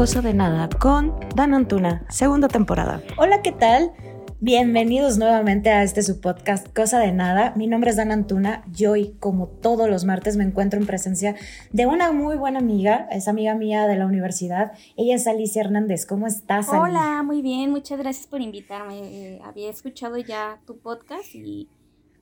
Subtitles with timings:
[0.00, 3.02] Cosa de Nada con Dan Antuna, segunda temporada.
[3.18, 3.92] Hola, ¿qué tal?
[4.40, 7.52] Bienvenidos nuevamente a este su podcast Cosa de Nada.
[7.54, 11.36] Mi nombre es Dan Antuna y hoy, como todos los martes, me encuentro en presencia
[11.70, 14.72] de una muy buena amiga, es amiga mía de la universidad.
[14.96, 16.06] Ella es Alicia Hernández.
[16.06, 16.80] ¿Cómo estás, Alicia?
[16.80, 17.70] Hola, muy bien.
[17.70, 19.00] Muchas gracias por invitarme.
[19.02, 21.68] Eh, había escuchado ya tu podcast y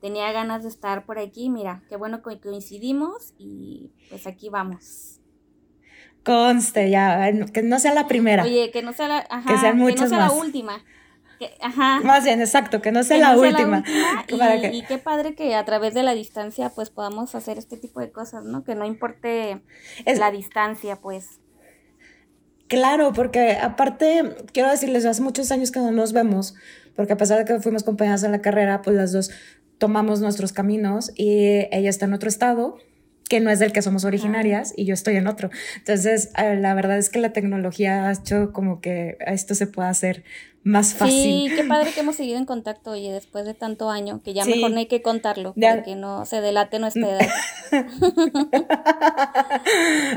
[0.01, 1.49] tenía ganas de estar por aquí.
[1.49, 5.18] Mira, qué bueno que coincidimos y pues aquí vamos.
[6.23, 8.43] Conste, ya, que no sea la primera.
[8.43, 10.83] Oye, que no sea la, ajá, que sean muchas que no sea la última.
[11.61, 12.01] ajá.
[12.03, 13.83] Más bien, exacto, que no sea, la, última.
[14.27, 18.11] y, qué padre que a través de la distancia pues podamos hacer este tipo de
[18.11, 18.63] cosas, ¿no?
[18.63, 19.61] Que no importe
[20.05, 21.39] la distancia, pues.
[22.67, 26.53] Claro, porque aparte, quiero decirles, hace muchos años que no nos vemos,
[26.95, 29.31] porque a pesar de que fuimos compañeras en la carrera, pues las dos
[29.79, 32.77] tomamos nuestros caminos y ella está en otro estado
[33.29, 35.51] que no es del que somos originarias y yo estoy en otro.
[35.77, 39.87] Entonces, eh, la verdad es que la tecnología ha hecho como que esto se pueda
[39.87, 40.23] hacer
[40.63, 41.49] más fácil.
[41.49, 44.45] Sí, qué padre que hemos seguido en contacto, oye, después de tanto año, que ya
[44.45, 47.27] mejor no hay que contarlo, para que no se delate nuestra edad.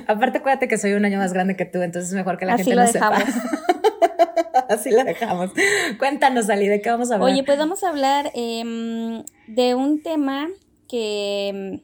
[0.08, 2.56] Aparte, acuérdate que soy un año más grande que tú, entonces es mejor que la
[2.56, 3.22] gente lo, dejamos.
[4.70, 5.50] Así lo dejamos.
[5.98, 7.30] Cuéntanos, Ali, ¿de qué vamos a hablar?
[7.30, 10.48] Oye, pues vamos a hablar em, de un tema
[10.88, 11.80] que em,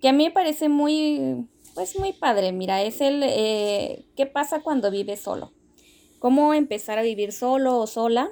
[0.00, 2.52] que a mí me parece muy, pues muy padre.
[2.52, 5.52] Mira, es el, eh, ¿qué pasa cuando vives solo?
[6.18, 8.30] ¿Cómo empezar a vivir solo o sola?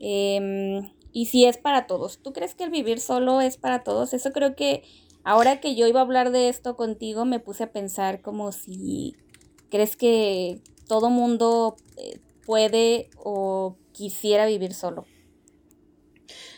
[0.00, 2.18] Em, y si es para todos.
[2.18, 4.14] ¿Tú crees que el vivir solo es para todos?
[4.14, 4.82] Eso creo que
[5.24, 9.16] ahora que yo iba a hablar de esto contigo, me puse a pensar como si
[9.70, 15.04] crees que todo mundo eh, puede o quisiera vivir solo.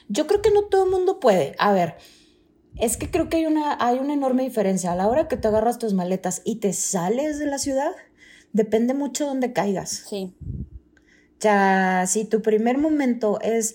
[0.09, 1.55] Yo creo que no todo el mundo puede.
[1.59, 1.97] A ver,
[2.81, 4.93] es que creo que hay una, hay una enorme diferencia.
[4.93, 7.93] A la hora que te agarras tus maletas y te sales de la ciudad,
[8.53, 10.05] depende mucho de dónde caigas.
[10.09, 10.35] Sí.
[11.41, 13.75] Ya, si tu primer momento es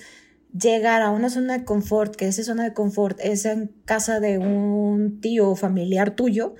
[0.58, 4.38] llegar a una zona de confort, que esa zona de confort es en casa de
[4.38, 6.56] un tío familiar tuyo,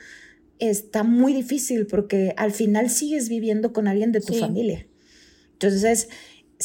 [0.60, 4.88] está muy difícil porque al final sigues viviendo con alguien de tu familia.
[5.54, 6.10] Entonces,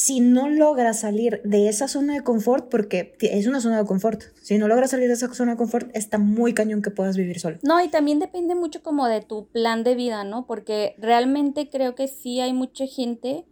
[0.01, 4.23] si no logras salir de esa zona de confort, porque es una zona de confort,
[4.41, 7.39] si no logras salir de esa zona de confort, está muy cañón que puedas vivir
[7.39, 7.59] solo.
[7.63, 10.47] No, y también depende mucho como de tu plan de vida, ¿no?
[10.47, 13.45] Porque realmente creo que sí hay mucha gente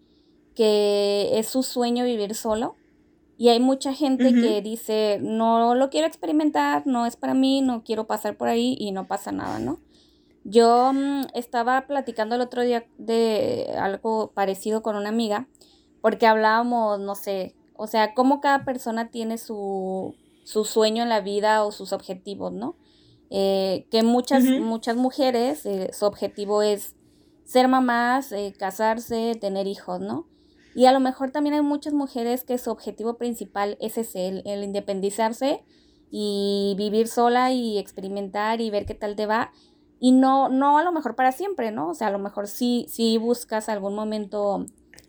[0.55, 2.77] que es su sueño vivir solo.
[3.37, 7.85] Y hay mucha gente que dice, no lo quiero experimentar, no es para mí, no
[7.85, 9.81] quiero pasar por ahí y no pasa nada, ¿no?
[10.45, 15.47] Yo mm, estaba platicando el otro día de algo parecido con una amiga
[16.01, 20.15] porque hablábamos, no sé, o sea, cómo cada persona tiene su,
[20.45, 22.77] su sueño en la vida o sus objetivos, ¿no?
[23.31, 26.97] Eh, que muchas, muchas mujeres, eh, su objetivo es
[27.45, 30.27] ser mamás, eh, casarse, tener hijos, ¿no?
[30.75, 34.43] Y a lo mejor también hay muchas mujeres que su objetivo principal es ese, el,
[34.47, 35.65] el independizarse
[36.11, 39.53] y vivir sola y experimentar y ver qué tal te va.
[40.01, 41.91] Y no, no a lo mejor para siempre, ¿no?
[41.91, 44.67] O sea, a lo mejor sí, sí buscas algún momento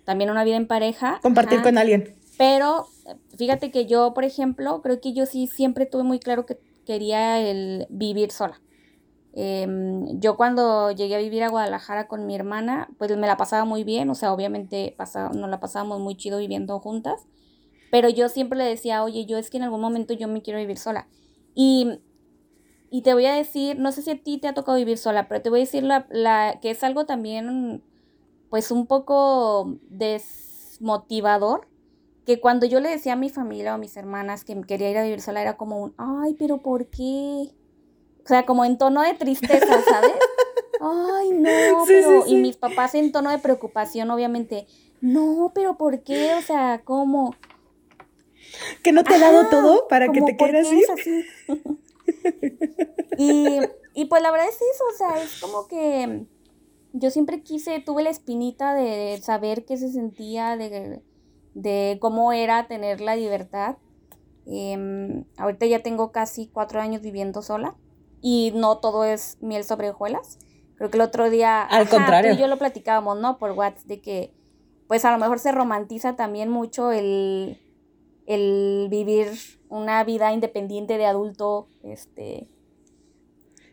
[0.10, 1.20] también una vida en pareja.
[1.22, 2.16] Compartir con alguien.
[2.36, 2.88] Pero
[3.38, 7.40] fíjate que yo, por ejemplo, creo que yo sí siempre tuve muy claro que quería
[7.40, 8.60] el vivir sola.
[9.34, 13.66] Em, yo cuando llegué a vivir a Guadalajara con mi hermana, pues me la pasaba
[13.66, 17.28] muy bien, o sea, obviamente pasaba, nos la pasábamos muy chido viviendo juntas,
[17.92, 20.58] pero yo siempre le decía, oye, yo es que en algún momento yo me quiero
[20.58, 21.08] vivir sola.
[21.54, 22.00] Y,
[22.90, 25.28] y te voy a decir, no sé si a ti te ha tocado vivir sola,
[25.28, 27.84] pero te voy a decir la, la, que es algo también
[28.50, 31.68] pues un poco desmotivador,
[32.26, 34.98] que cuando yo le decía a mi familia o a mis hermanas que quería ir
[34.98, 37.52] a vivir sola era como un, ay, pero ¿por qué?
[38.24, 40.12] O sea, como en tono de tristeza, ¿sabes?
[40.82, 42.26] Ay, no, pero...
[42.26, 44.66] Y mis papás en tono de preocupación, obviamente,
[45.02, 46.36] no, pero ¿por qué?
[46.36, 47.36] O sea, ¿cómo?
[48.82, 50.86] ¿Que no te he dado todo para que te quieras ir?
[50.92, 51.26] Así?
[53.18, 53.60] y,
[53.94, 56.26] y pues la verdad es eso, o sea, es como que
[56.94, 63.02] yo siempre quise, tuve la espinita de saber qué se sentía, de, cómo era tener
[63.02, 63.78] la libertad.
[64.46, 67.76] Em, ahorita ya tengo casi cuatro años viviendo sola
[68.22, 70.40] y no todo es miel sobre hojuelas.
[70.76, 71.62] Creo que el otro día...
[71.62, 72.34] Al contrario.
[72.34, 73.38] y yo lo platicábamos, ¿no?
[73.38, 74.34] Por WhatsApp, de que
[74.88, 77.60] pues a lo mejor se romantiza también mucho el,
[78.26, 79.28] el vivir
[79.70, 82.50] una vida independiente de adulto, este,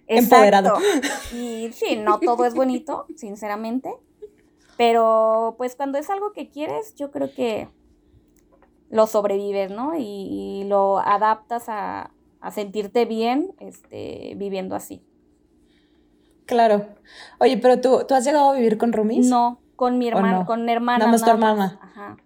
[0.06, 0.79] empoderado.
[1.32, 3.91] Y sí, no todo es bonito, sinceramente.
[4.76, 7.69] Pero pues cuando es algo que quieres, yo creo que
[8.91, 9.93] lo sobrevives, ¿no?
[9.99, 12.12] Y, lo adaptas a,
[12.53, 15.03] sentirte bien este, viviendo así.
[16.44, 16.87] Claro.
[17.41, 19.26] Oye, pero tú, ¿tú has llegado a vivir con roomies?
[19.26, 20.99] No, Con mi hermano, con mi hermana.
[20.99, 21.81] Nada más tu hermana.
[21.82, 22.17] Ajá.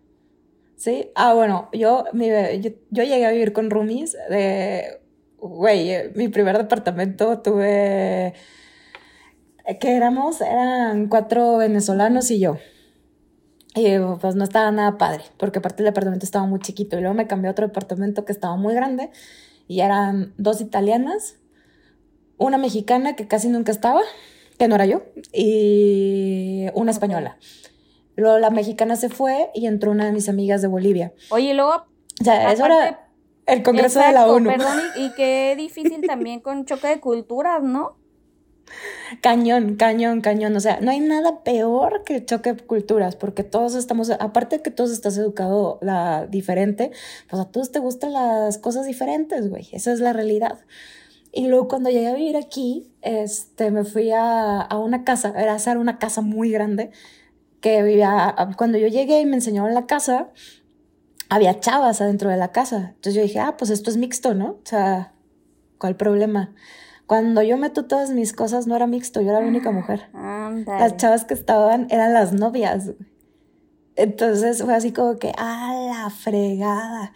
[0.76, 4.99] Sí, ah, bueno, yo, mi, yo, yo llegué a vivir con roomies de,
[5.40, 8.34] güey, eh, mi primer departamento tuve,
[9.80, 10.40] ¿qué éramos?
[10.40, 12.58] Eran cuatro venezolanos y yo.
[13.74, 13.86] Y
[14.20, 16.96] pues no estaba nada padre, porque aparte el departamento estaba muy chiquito.
[16.96, 19.10] Y luego me cambié a otro departamento que estaba muy grande
[19.68, 21.36] y eran dos italianas,
[22.36, 24.00] una mexicana que casi nunca estaba,
[24.58, 25.02] que no era yo,
[25.32, 27.38] y una española.
[28.16, 31.12] Luego la mexicana se fue y entró una de mis amigas de Bolivia.
[31.30, 31.86] Oye, luego...
[32.20, 33.09] O sea, eso era
[33.52, 34.50] el Congreso de la ONU.
[34.50, 37.96] Perdón, y, y qué difícil también con choque de culturas, ¿no?
[39.20, 40.56] Cañón, cañón, cañón.
[40.56, 44.62] O sea, no hay nada peor que choque de culturas, porque todos estamos, aparte de
[44.62, 46.92] que todos estás educado la diferente,
[47.28, 49.68] pues a todos te gustan las cosas diferentes, güey.
[49.72, 50.60] Esa es la realidad.
[51.32, 55.54] Y luego cuando llegué a vivir aquí, este, me fui a, a una casa, era
[55.54, 56.90] hacer una casa muy grande,
[57.60, 60.30] que vivía, cuando yo llegué y me enseñaron la casa,
[61.30, 62.92] había chavas adentro de la casa.
[62.96, 64.50] Entonces yo dije, ah, pues esto es mixto, ¿no?
[64.50, 65.14] O sea,
[65.78, 66.54] ¿cuál problema?
[67.06, 70.10] Cuando yo meto todas mis cosas no era mixto, yo era la única mujer.
[70.66, 72.90] Las chavas que estaban eran las novias.
[73.96, 77.12] Entonces fue así como que, ah, la fregada.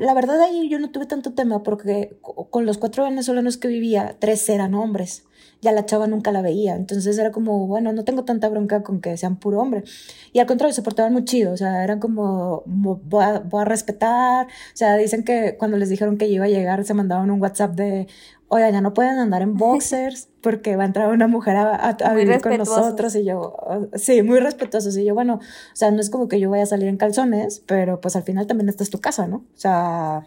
[0.00, 4.16] la verdad ahí yo no tuve tanto tema porque con los cuatro venezolanos que vivía,
[4.18, 5.27] tres eran hombres
[5.60, 6.76] ya la chava nunca la veía.
[6.76, 9.84] Entonces era como, bueno, no tengo tanta bronca con que sean puro hombre.
[10.32, 13.64] Y al contrario, se portaban muy chido, o sea, eran como, voy a, voy a
[13.64, 14.46] respetar.
[14.46, 17.74] O sea, dicen que cuando les dijeron que iba a llegar, se mandaban un WhatsApp
[17.74, 18.06] de,
[18.48, 22.14] oiga, ya no pueden andar en boxers porque va a entrar una mujer a, a,
[22.14, 23.14] vivir con nosotros.
[23.16, 23.56] Y yo,
[23.94, 24.96] sí, muy respetuosos.
[24.96, 27.62] Y yo, bueno, o sea, no es como que yo vaya a salir en calzones,
[27.66, 29.38] pero pues al final también esta es tu casa, ¿no?
[29.38, 30.26] O sea,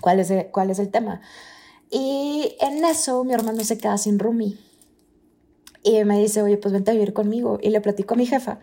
[0.00, 1.20] ¿cuál es cuál es el tema?
[1.90, 4.58] Y en eso mi hermano se queda sin roomie.
[5.82, 7.58] Y me dice, oye, pues vente a vivir conmigo.
[7.62, 8.58] Y le platico a mi jefa.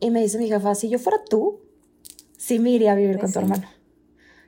[0.00, 1.60] Y me dice mi jefa, si yo fuera tú,
[2.36, 3.68] sí me iría a vivir con tu hermano.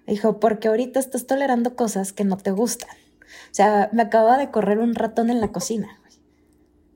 [0.06, 2.90] dijo, porque ahorita estás tolerando cosas que no te gustan.
[3.24, 6.00] O sea, me acababa de correr un ratón en la cocina.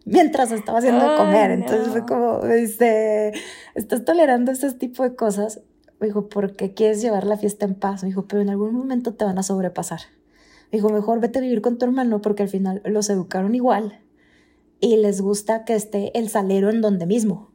[0.05, 1.50] Mientras estaba haciendo de comer.
[1.52, 3.32] Entonces fue como, me dice,
[3.75, 5.60] estás tolerando ese tipo de cosas.
[6.00, 8.02] Me dijo, porque quieres llevar la fiesta en paz.
[8.02, 10.00] Me dijo, pero en algún momento te van a sobrepasar.
[10.70, 14.00] Dijo, mejor vete a vivir con tu hermano porque al final los educaron igual
[14.81, 17.50] y les gusta que esté el salero en donde mismo.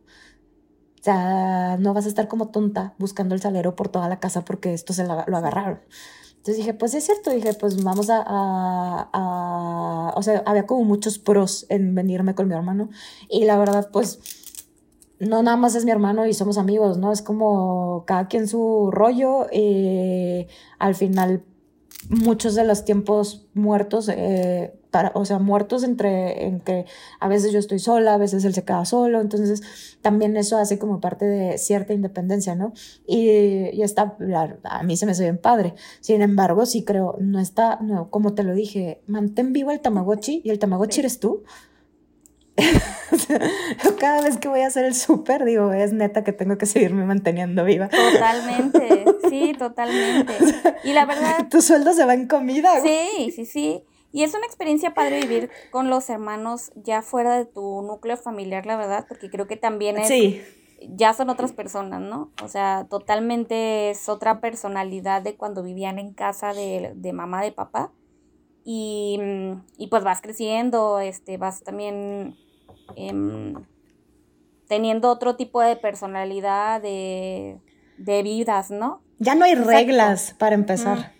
[0.99, 4.45] O sea, no vas a estar como tonta buscando el salero por toda la casa
[4.45, 5.81] porque esto se lo, agarraron.
[6.29, 11.19] Entonces dije, pues es cierto, dije, pues vamos a, a, O sea, había como muchos
[11.19, 12.89] pros en venirme con mi hermano
[13.29, 14.19] y la verdad, pues
[15.19, 17.11] no nada más es mi hermano y somos amigos, ¿no?
[17.11, 20.47] Es como cada quien su rollo y
[20.79, 21.43] al final
[22.09, 26.85] muchos de los tiempos muertos, eh, para, o sea, muertos entre en que
[27.19, 29.61] a veces yo estoy sola, a veces él se queda solo, entonces
[30.01, 32.73] también eso hace como parte de cierta independencia, ¿no?
[33.07, 33.29] Y,
[33.73, 34.15] y está,
[34.63, 35.73] a mí se me hace bien padre.
[35.99, 40.41] Sin embargo, sí creo, no está, no, como te lo dije, mantén vivo el Tamagotchi
[40.43, 41.43] y el Tamagotchi eres tú.
[43.99, 47.05] Cada vez que voy a hacer el súper, digo, es neta que tengo que seguirme
[47.05, 47.89] manteniendo viva.
[47.89, 49.02] Totalmente,
[49.33, 50.33] sí, totalmente.
[50.83, 51.47] Y la verdad...
[51.49, 52.81] Tu sueldo se va en comida.
[52.81, 53.83] Sí, sí, sí.
[54.11, 58.65] Y es una experiencia padre vivir con los hermanos ya fuera de tu núcleo familiar,
[58.65, 60.07] la verdad, porque creo que también es...
[60.07, 60.41] Sí.
[60.95, 62.33] Ya son otras personas, ¿no?
[62.43, 67.53] O sea, totalmente es otra personalidad de cuando vivían en casa de, de mamá, de
[67.53, 67.93] papá.
[68.65, 69.17] Y,
[69.77, 72.35] y, pues vas creciendo, este, vas también
[72.95, 73.65] Em,
[74.67, 77.59] teniendo otro tipo de personalidad, de,
[77.97, 79.01] de vidas, ¿no?
[79.19, 81.13] Ya no hay reglas para empezar.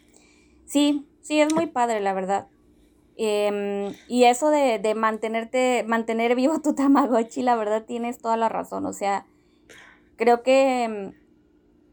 [0.65, 2.47] Sí, sí, es muy padre, la verdad.
[3.15, 8.49] Em, y eso de, de, mantenerte, mantener vivo tu Tamagotchi, la verdad tienes toda la
[8.49, 8.85] razón.
[8.85, 9.25] O sea,
[10.15, 11.13] creo que em,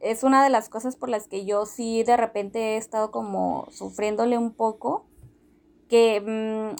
[0.00, 3.68] es una de las cosas por las que yo sí de repente he estado como
[3.70, 5.06] sufriéndole un poco.
[5.88, 6.76] Que mm,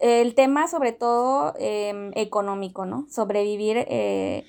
[0.00, 3.06] el tema sobre todo em, económico, ¿no?
[3.08, 4.44] Sobrevivir eh,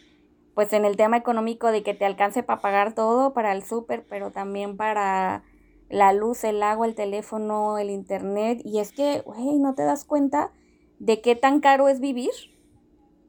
[0.53, 4.05] pues en el tema económico de que te alcance para pagar todo, para el súper,
[4.07, 5.43] pero también para
[5.89, 8.61] la luz, el agua, el teléfono, el internet.
[8.63, 10.51] Y es que, güey, no te das cuenta
[10.99, 12.31] de qué tan caro es vivir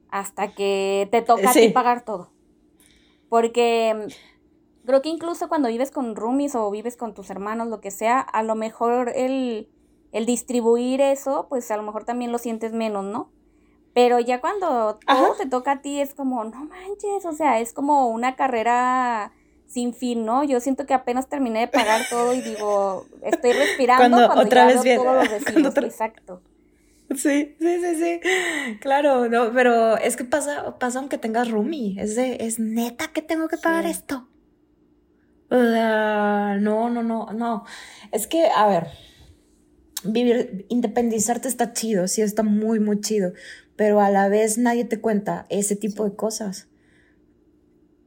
[0.09, 2.31] hasta que te toca a ti pagar todo.
[3.29, 4.07] Porque
[4.85, 8.19] creo que incluso cuando vives con roomies o vives con tus hermanos, lo que sea,
[8.19, 9.69] a lo mejor el
[10.15, 13.33] el distribuir eso, pues a lo mejor también lo sientes menos, ¿no?
[13.95, 17.71] Pero ya cuando todo te toca a ti es como, no manches, o sea, es
[17.71, 19.31] como una carrera
[19.67, 20.43] sin fin, ¿no?
[20.43, 24.83] Yo siento que apenas terminé de pagar todo y digo, estoy respirando cuando, otra vez
[24.83, 26.41] viene, todos los Exacto.
[27.15, 28.19] Sí, sí, sí, sí.
[28.81, 31.95] Claro, no, pero es que pasa, pasa aunque tengas roomie.
[31.97, 34.27] Es de, es neta que tengo que pagar esto.
[35.49, 37.63] no, no, no, no.
[38.11, 38.87] Es que, a ver,
[40.03, 43.31] vivir, independizarte está chido, sí, está muy, muy chido.
[43.75, 46.67] Pero a la vez nadie te cuenta ese tipo de cosas.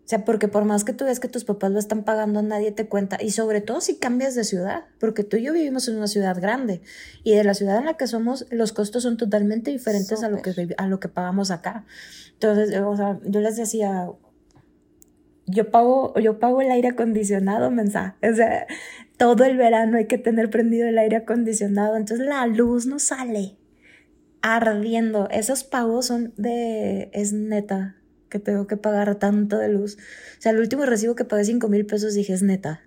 [0.09, 2.73] O sea, porque por más que tú ves que tus papás lo están pagando, nadie
[2.73, 3.19] te cuenta.
[3.21, 6.41] Y sobre todo si cambias de ciudad, porque tú y yo vivimos en una ciudad
[6.41, 6.81] grande.
[7.25, 10.41] Y de la ciudad en la que somos, los costos son totalmente diferentes a lo,
[10.41, 11.85] que, a lo que pagamos acá.
[12.33, 14.09] Entonces, o sea, yo les decía,
[15.45, 18.17] yo pago, yo pago el aire acondicionado, mensa.
[18.23, 18.67] O sea,
[19.19, 21.99] todo el verano hay que tener prendido el aire acondicionado.
[21.99, 23.58] Entonces la luz no sale
[24.43, 25.29] ardiendo.
[25.31, 27.97] Esos pagos son de, es neta,
[28.29, 29.97] que tengo que pagar tanto de luz.
[30.39, 32.83] O sea, el último recibo que pagué 5 mil pesos dije, es neta.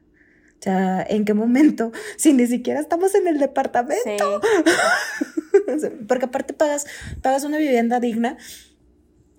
[0.59, 1.91] O sea, ¿en qué momento?
[2.17, 4.41] Si ni siquiera estamos en el departamento.
[6.07, 6.85] porque aparte pagas,
[7.21, 8.37] pagas una vivienda digna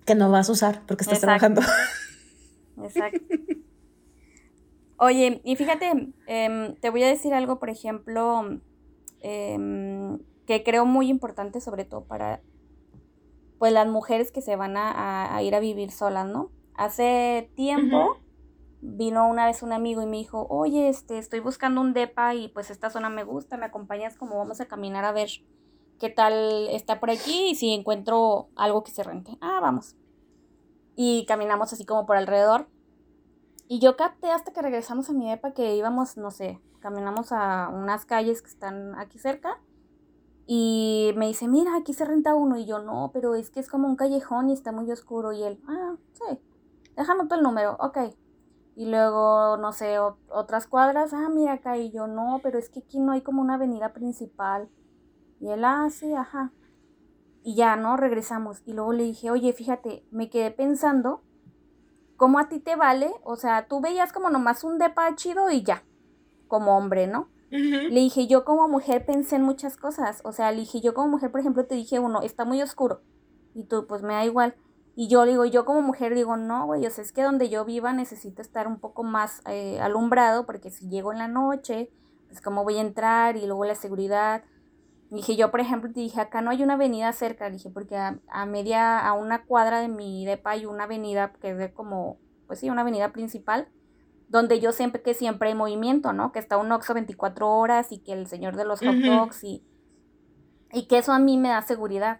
[0.05, 1.61] que no vas a usar porque estás trabajando.
[2.83, 3.35] Exacto.
[4.97, 8.61] Oye, y fíjate, em, te voy a decir algo, por ejemplo,
[9.21, 12.41] em, que creo muy importante, sobre todo para
[13.59, 16.51] pues las mujeres que se van a, ir a vivir solas, ¿no?
[16.75, 18.17] Hace tiempo
[18.81, 22.49] vino una vez un amigo y me dijo, oye, este, estoy buscando un depa y
[22.49, 25.29] pues esta zona me gusta, me acompañas como vamos a caminar a ver
[25.97, 29.37] qué tal está por aquí y si encuentro algo que se rente.
[29.39, 29.95] Ah, vamos.
[30.97, 32.67] Y caminamos así como por alrededor.
[33.69, 37.69] Y yo capté hasta que regresamos a mi depa que íbamos, no sé, caminamos a
[37.69, 39.61] unas calles que están aquí cerca
[40.45, 42.57] y me dice, mira, aquí se renta uno.
[42.57, 45.31] Y yo, no, pero es que es como un callejón y está muy oscuro.
[45.31, 46.39] Y él, ah, sí,
[46.95, 47.97] déjame todo el número, ok.
[48.75, 51.77] Y luego, no sé, otras cuadras, ah, mira acá.
[51.77, 54.69] Y yo, no, pero es que aquí no hay como una avenida principal.
[55.39, 56.51] Y él, ah, sí, ajá.
[57.43, 57.97] Y ya, ¿no?
[57.97, 58.63] Regresamos.
[58.65, 61.21] Y luego le dije, oye, fíjate, me quedé pensando,
[62.17, 63.11] ¿cómo a ti te vale?
[63.23, 65.83] O sea, tú veías como nomás un depa chido y ya,
[66.47, 67.32] como hombre, ¿no?
[67.53, 70.21] Le dije, yo como mujer pensé en muchas cosas.
[70.23, 73.01] O sea, le dije, yo como mujer, por ejemplo, te dije, uno, está muy oscuro.
[73.53, 74.55] Y tú, pues me da igual.
[74.95, 77.63] Y yo digo, yo como mujer digo, no, güey, o sea, es que donde yo
[77.63, 81.91] viva necesito estar un poco más eh, alumbrado, porque si llego en la noche,
[82.27, 84.43] pues cómo voy a entrar y luego la seguridad.
[85.11, 88.45] dije, yo por ejemplo te dije, acá no hay una avenida cerca, dije, porque a,
[88.47, 92.17] media, a una cuadra de mi depa hay una avenida que es de como,
[92.47, 93.67] pues sí, una avenida principal
[94.33, 96.31] donde yo siempre que siempre hay movimiento, ¿no?
[96.31, 99.63] Que está un Oxxo 24 horas y que el señor de los hot dogs y,
[100.71, 102.19] y que eso a mí me da seguridad.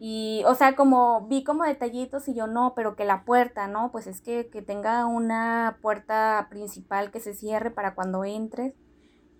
[0.00, 3.92] Y, o sea, como vi como detallitos y yo no, pero que la puerta, ¿no?
[3.92, 8.74] Pues es que, que tenga una puerta principal que se cierre para cuando entres.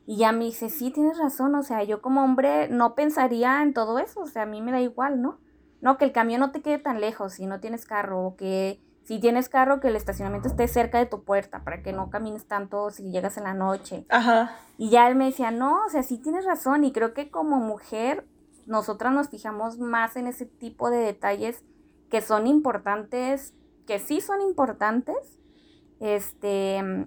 [0.07, 3.75] Y ya me dice, sí, tienes razón, o sea, yo como hombre no pensaría en
[3.75, 5.41] todo eso, o sea, a mí me da igual, ¿no?
[5.81, 8.81] No, que el camión no te quede tan lejos si no tienes carro, o que
[9.07, 12.49] si tienes carro, que el estacionamiento esté cerca de tu puerta para que no camines
[12.49, 14.05] tanto si llegas en la noche.
[14.09, 14.57] Ajá.
[14.79, 16.83] Y ya él me decía, no, o sea, sí tienes razón.
[16.83, 18.27] Y creo que como mujer,
[18.67, 21.65] nosotras nos fijamos más en ese tipo de detalles
[22.11, 23.55] que son importantes,
[23.87, 25.39] que sí son importantes.
[26.01, 27.07] Este,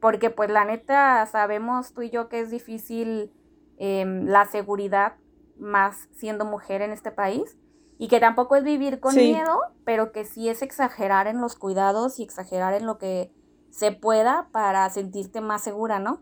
[0.00, 3.34] porque pues la neta sabemos tú y yo que es difícil
[3.76, 5.16] em, la seguridad
[5.58, 7.58] más siendo mujer en este país
[8.02, 12.18] y que tampoco es vivir con miedo, pero que sí es exagerar en los cuidados
[12.18, 13.30] y exagerar en lo que
[13.70, 16.20] se pueda para sentirte más segura, ¿no?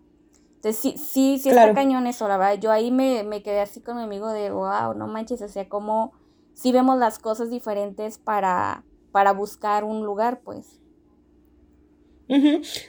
[0.57, 2.61] Entonces sí, sí, sí está cañón eso, la verdad.
[2.61, 6.13] Yo ahí me, quedé así con mi amigo de, wow, no manches, o sea, como
[6.53, 10.83] sí vemos las cosas diferentes para, para buscar un lugar, pues.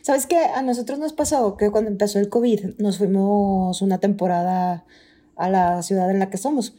[0.02, 0.38] ¿Sabes qué?
[0.38, 4.84] A nosotros nos pasó que cuando empezó el COVID nos fuimos una temporada
[5.38, 6.76] a la ciudad en la que somos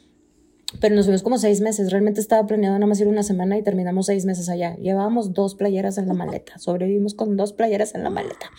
[0.81, 1.91] pero nos fuimos como seis meses.
[1.91, 4.77] Realmente estaba planeado nada más ir una semana y terminamos seis meses allá.
[4.77, 6.59] Llevábamos dos playeras en la maleta.
[6.59, 8.51] Sobrevivimos con dos playeras en la maleta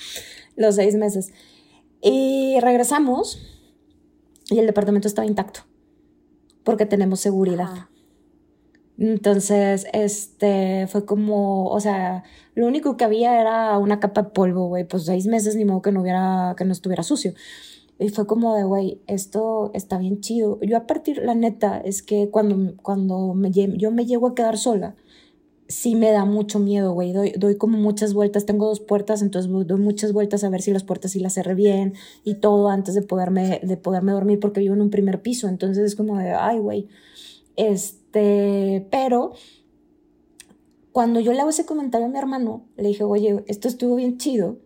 [0.56, 1.32] los seis meses.
[2.02, 3.40] Y regresamos
[4.50, 5.62] y el departamento estaba intacto
[6.64, 7.88] porque tenemos seguridad.
[8.98, 14.68] Entonces, este, fue como, o sea, lo único que había era una capa de polvo,
[14.68, 17.34] güey, pues seis meses ni modo que no hubiera, que no estuviera sucio.
[18.04, 20.60] Y fue como de, güey, esto está bien chido.
[20.62, 24.58] Yo a partir, la neta, es que cuando, cuando me, yo me llego a quedar
[24.58, 24.96] sola,
[25.70, 27.14] sí me da mucho miedo, güey.
[27.14, 30.72] Doy, doy como muchas vueltas, tengo dos puertas, entonces doy muchas vueltas a ver si
[30.72, 31.94] las puertas sí las cerré bien
[32.26, 35.48] y todo antes de poderme, de poderme dormir porque vivo en un primer piso.
[35.48, 36.90] Entonces es como de, ay, güey.
[37.56, 39.32] Este, pero
[40.92, 44.18] cuando yo le hago ese comentario a mi hermano, le dije, oye, esto estuvo bien
[44.18, 44.58] chido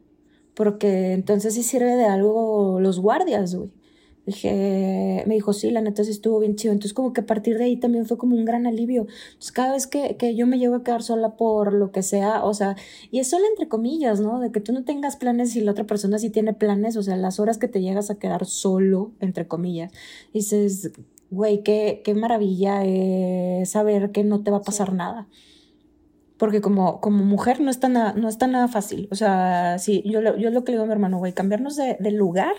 [0.58, 3.70] porque entonces sí sirve de algo los guardias, güey.
[4.26, 6.74] Dije, me dijo, sí, la neta sí estuvo bien chido.
[6.74, 9.04] Entonces, como que a partir de ahí también fue como un gran alivio.
[9.28, 12.44] Entonces, cada vez que, que yo me llevo a quedar sola por lo que sea,
[12.44, 12.76] o sea,
[13.12, 14.40] y es solo entre comillas, ¿no?
[14.40, 17.16] De que tú no tengas planes y la otra persona sí tiene planes, o sea,
[17.18, 19.92] las horas que te llegas a quedar solo, entre comillas,
[20.34, 20.92] dices,
[21.30, 25.28] güey, qué, qué maravilla es saber que no te va a pasar nada
[26.38, 29.08] porque como, como mujer no está, nada, no está nada fácil.
[29.12, 31.98] O sea, sí, yo, yo lo que le digo a mi hermano, güey, cambiarnos de,
[32.00, 32.54] de, lugar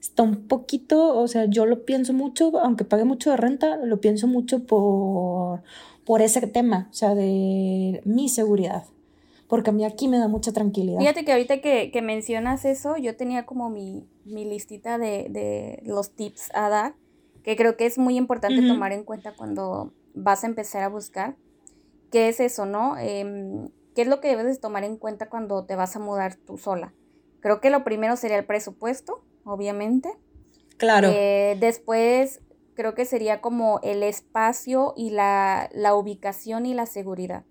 [0.00, 4.00] está un poquito, o sea, yo lo pienso mucho, aunque pague mucho de renta, lo
[4.00, 5.62] pienso mucho por,
[6.04, 8.84] por ese tema, o sea, de mi seguridad.
[9.46, 10.98] Porque a mí aquí me da mucha tranquilidad.
[10.98, 15.82] Fíjate que ahorita que, que mencionas eso, yo tenía como mi, mi listita de, de,
[15.84, 16.94] los tips a dar,
[17.44, 21.36] que creo que es muy importante tomar en cuenta cuando vas a empezar a buscar.
[22.12, 22.96] ¿Qué es eso, no?
[22.98, 26.36] Em, ¿Qué es lo que debes de tomar en cuenta cuando te vas a mudar
[26.36, 26.94] tú sola?
[27.40, 30.10] Creo que lo primero sería el presupuesto obviamente.
[30.76, 31.08] Claro.
[31.12, 32.40] Eh, después
[32.74, 37.44] creo que sería como el espacio y la, ubicación y la seguridad.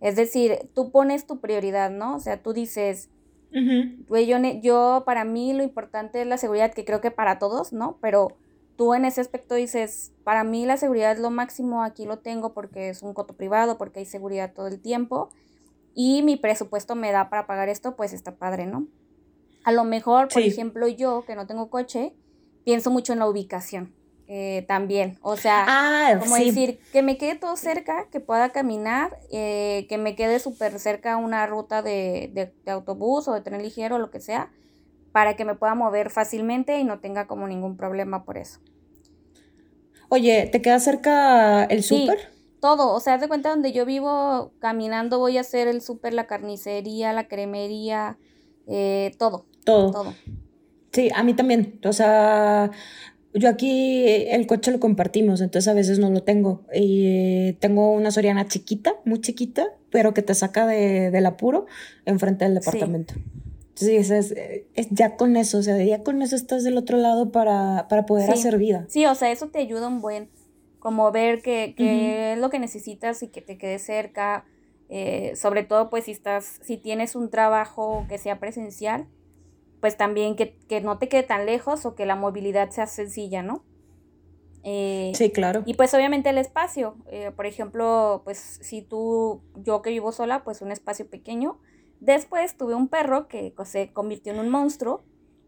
[0.00, 2.16] Es decir, tú pones tu prioridad, ¿no?
[2.16, 3.10] O sea, tú dices,
[4.08, 7.72] güey, yo, yo para mí lo importante es la seguridad, que creo que para todos,
[7.72, 7.98] ¿no?
[8.00, 8.36] Pero
[8.76, 12.52] tú en ese aspecto dices, para mí la seguridad es lo máximo, aquí lo tengo
[12.52, 15.30] porque es un coto privado, porque hay seguridad todo el tiempo
[15.94, 18.86] y mi presupuesto me da para pagar esto, pues está padre, ¿no?
[19.64, 22.14] A lo mejor, por ejemplo, yo que no tengo coche,
[22.64, 23.94] pienso mucho en la ubicación.
[24.28, 29.18] Eh, también, o sea, ah, como decir, que me quede todo cerca, que pueda caminar,
[29.30, 33.98] eh, que me quede súper cerca una ruta de, de, autobús o de tren ligero
[33.98, 34.50] lo que sea,
[35.12, 38.60] para que me pueda mover fácilmente y no tenga como ningún problema por eso.
[40.08, 42.32] Oye, ¿te queda cerca el súper?
[42.62, 46.14] todo, o sea, haz de cuenta donde yo vivo caminando voy a hacer el súper,
[46.14, 48.18] la carnicería, la cremería,
[48.68, 49.46] eh, todo.
[49.64, 50.14] Todo.
[50.92, 51.80] Sí, a mí también.
[51.84, 52.70] O sea,
[53.34, 56.62] yo aquí el coche lo compartimos, entonces a veces no lo tengo.
[56.72, 61.66] Y tengo una Soriana chiquita, muy chiquita, pero que te saca de, del apuro
[62.04, 63.14] enfrente del departamento.
[63.74, 64.34] Entonces
[64.74, 68.04] es, ya con eso, o sea, ya con eso estás del otro lado para, para
[68.04, 68.84] poder hacer vida.
[68.88, 70.28] Sí, o sea, eso te ayuda un buen,
[70.78, 74.44] como ver qué que es lo que necesitas y que te quede cerca.
[74.94, 79.06] Eh, sobre todo, pues si estás, si tienes un trabajo que sea presencial,
[79.80, 83.64] pues también que, no te quede tan lejos o que la movilidad sea sencilla, ¿no?
[84.64, 85.62] Eh, sí, claro.
[85.64, 90.44] Y pues obviamente el espacio, eh, por ejemplo, pues si tú, yo que vivo sola,
[90.44, 91.58] pues un espacio pequeño.
[92.02, 95.04] Después tuve un perro que se convirtió en un monstruo.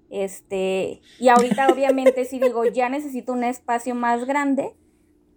[0.09, 4.77] Este, y ahorita obviamente si digo, ya necesito un espacio más grande,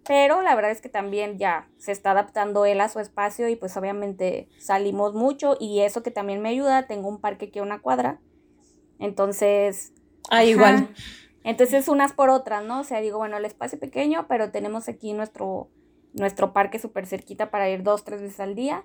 [0.06, 3.56] pero la verdad es que también ya se está adaptando él a su espacio y
[3.56, 7.80] pues obviamente salimos mucho y eso que también me ayuda, tengo un parque que una
[7.80, 8.20] cuadra,
[9.00, 9.94] entonces...
[10.30, 10.88] Ah, igual.
[11.42, 12.80] Entonces unas por otras, ¿no?
[12.80, 15.68] O sea, digo, bueno, el espacio pequeño, pero tenemos aquí nuestro,
[16.12, 18.84] nuestro parque súper cerquita para ir dos, tres veces al día.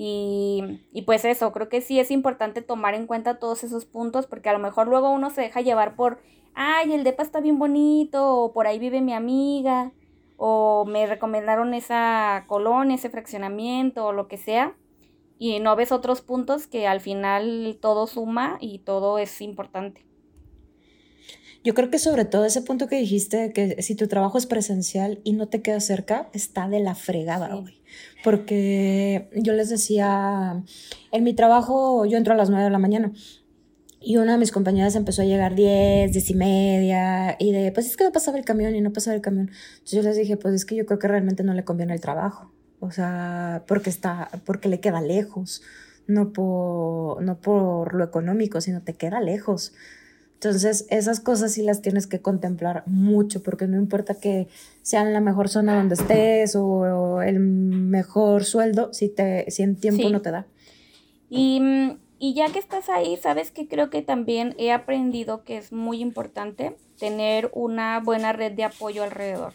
[0.00, 4.28] Y, y, pues eso, creo que sí es importante tomar en cuenta todos esos puntos,
[4.28, 6.20] porque a lo mejor luego uno se deja llevar por,
[6.54, 9.90] ay, el depa está bien bonito, o por ahí vive mi amiga,
[10.36, 14.76] o me recomendaron esa colonia, ese fraccionamiento, o lo que sea
[15.38, 20.07] y no ves otros puntos que al final todo suma y todo es importante.
[21.64, 25.20] Yo creo que sobre todo ese punto que dijiste, que si tu trabajo es presencial
[25.24, 27.80] y no te queda cerca, está de la fregada, güey.
[28.22, 30.62] Porque yo les decía,
[31.12, 33.12] en mi trabajo yo entro a las 9 de la mañana
[34.00, 37.86] y una de mis compañeras empezó a llegar 10, 10 y media, y de, pues
[37.86, 39.50] es que no pasaba el camión y no pasaba el camión.
[39.72, 42.00] Entonces yo les dije, pues es que yo creo que realmente no le conviene el
[42.00, 45.62] trabajo o sea, porque está, porque le queda lejos,
[46.06, 49.72] no por, no por lo económico, sino te queda lejos.
[50.40, 54.46] Entonces, esas cosas sí las tienes que contemplar mucho, porque no importa que
[54.82, 59.74] sea en la mejor zona donde estés o, el mejor sueldo, si, te, si en
[59.74, 60.46] tiempo no te da.
[61.28, 61.60] Y,
[62.20, 66.00] y ya que estás ahí, sabes que creo que también he aprendido que es muy
[66.00, 69.54] importante tener una buena red de apoyo alrededor.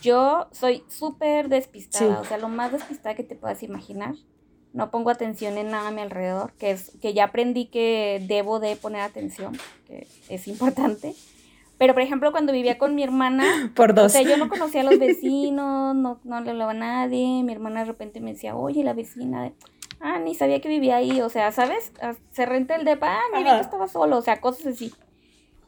[0.00, 4.14] Yo soy súper despistada, o sea, lo más despistada que te puedas imaginar.
[4.72, 8.58] No pongo atención en nada a mi alrededor, que es que ya aprendí que debo
[8.58, 11.14] de poner atención, que es importante.
[11.82, 14.06] Pero, por ejemplo, cuando vivía con mi hermana, Por dos.
[14.06, 17.42] o sea, yo no conocía a los vecinos, no, no le hablaba a nadie.
[17.42, 19.52] Mi hermana de repente me decía, oye, la vecina,
[20.00, 21.20] ah, ni sabía que vivía ahí.
[21.20, 21.92] O sea, ¿sabes?
[22.30, 24.92] Se renta el depa, ah, ni que estaba solo, o sea, cosas así.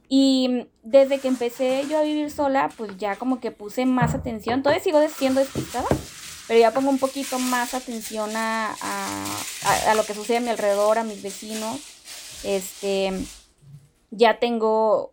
[0.09, 4.63] Y desde que empecé yo a vivir sola, pues ya como que puse más atención.
[4.63, 5.89] Todavía sigo siendo despistada,
[6.47, 8.75] pero ya pongo un poquito más atención a,
[9.87, 11.81] a, lo que sucede a mi alrededor, a mis vecinos.
[12.45, 13.13] Este,
[14.11, 15.13] ya tengo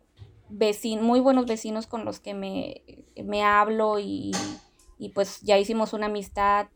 [0.49, 2.81] vecinos, muy buenos vecinos con los que me,
[3.23, 4.31] me hablo y,
[4.97, 6.67] y pues ya hicimos una amistad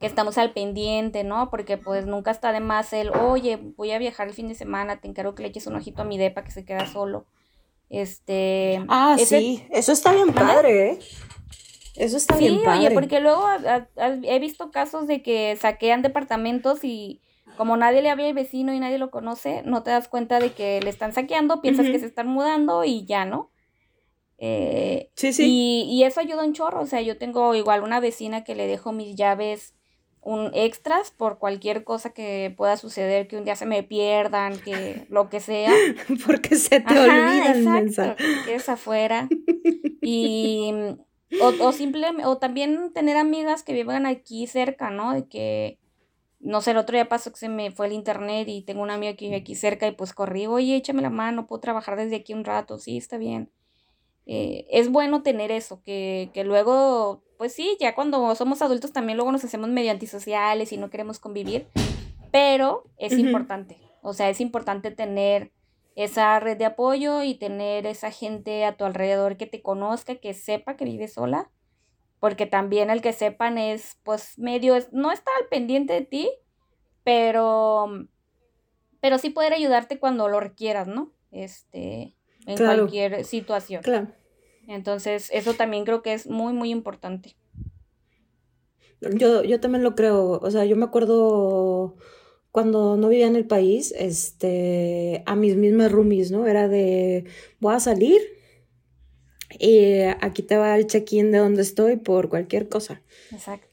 [0.00, 1.50] que estamos al pendiente, ¿no?
[1.50, 5.00] Porque pues nunca está de más el, oye, voy a viajar el fin de semana,
[5.00, 7.26] te encargo que le eches un ojito a mi depa que se queda solo.
[7.90, 8.82] Este.
[8.88, 10.98] Ah, sí, eso está bien padre, ¿eh?
[11.96, 12.86] Eso está bien padre.
[12.86, 13.44] Oye, porque luego
[13.96, 17.20] he visto casos de que saquean departamentos y
[17.56, 20.52] como nadie le habla al vecino y nadie lo conoce, no te das cuenta de
[20.52, 23.50] que le están saqueando, piensas que se están mudando y ya, ¿no?
[24.38, 25.44] Eh, sí, sí.
[25.46, 26.80] Y, y, eso ayuda un chorro.
[26.80, 29.74] O sea, yo tengo igual una vecina que le dejo mis llaves
[30.22, 35.06] un extras por cualquier cosa que pueda suceder, que un día se me pierdan, que
[35.08, 35.72] lo que sea.
[36.26, 38.16] Porque se te olvida el mensaje.
[38.44, 39.28] Que es afuera.
[40.02, 40.72] Y
[41.40, 45.12] o, o simplemente, o también tener amigas que vivan aquí cerca, ¿no?
[45.12, 45.78] De que,
[46.40, 48.94] no sé, el otro día pasó que se me fue el internet y tengo una
[48.94, 52.16] amiga que vive aquí cerca y pues corrí, oye, échame la mano, puedo trabajar desde
[52.16, 53.50] aquí un rato, sí, está bien.
[54.26, 59.16] Eh, es bueno tener eso, que, que luego pues sí, ya cuando somos adultos también
[59.16, 61.68] luego nos hacemos medio antisociales y no queremos convivir,
[62.30, 65.50] pero es importante, o sea, es importante tener
[66.04, 70.32] esa red de apoyo y tener esa gente a tu alrededor que te conozca, que
[70.32, 71.50] sepa que vives sola,
[72.20, 76.30] porque también el que sepan es pues medio, no está al pendiente de ti,
[77.04, 77.86] pero,
[79.00, 81.12] pero sí poder ayudarte cuando lo requieras, ¿no?
[81.32, 83.82] Este, en cualquier situación.
[83.82, 84.08] Claro.
[84.68, 87.36] Entonces, eso también creo que es muy, muy importante.
[89.00, 90.38] Yo, yo también lo creo.
[90.40, 91.96] O sea, yo me acuerdo
[92.50, 96.46] cuando no vivía en el país, este, a mis mismas roomies, ¿no?
[96.46, 97.24] Era de,
[97.60, 98.20] voy a salir
[99.58, 103.02] y aquí te va el check-in de donde estoy por cualquier cosa.
[103.30, 103.66] Exacto.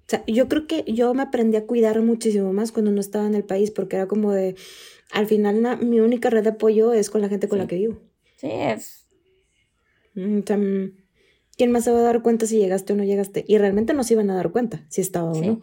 [0.00, 3.26] O sea, yo creo que yo me aprendí a cuidar muchísimo más cuando no estaba
[3.26, 4.56] en el país, porque era como de,
[5.10, 8.00] al final mi única red de apoyo es con la gente con la que vivo.
[8.36, 9.02] Sí, es
[10.14, 10.40] Mm,
[11.56, 13.44] ¿Quién más se va a dar cuenta si llegaste o no llegaste?
[13.46, 15.60] Y realmente no se iban a dar cuenta si estaba o no.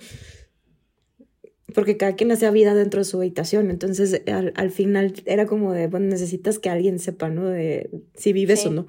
[1.74, 3.70] Porque cada quien hacía vida dentro de su habitación.
[3.70, 7.46] Entonces, al, final era como de, bueno, necesitas que alguien sepa, ¿no?
[7.48, 8.88] De si vives o no.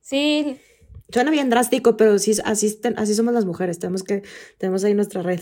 [0.00, 0.58] Sí.
[1.12, 3.78] Suena bien drástico, pero sí, así, así somos las mujeres.
[3.78, 4.22] Tenemos que,
[4.58, 5.40] tenemos ahí nuestra red.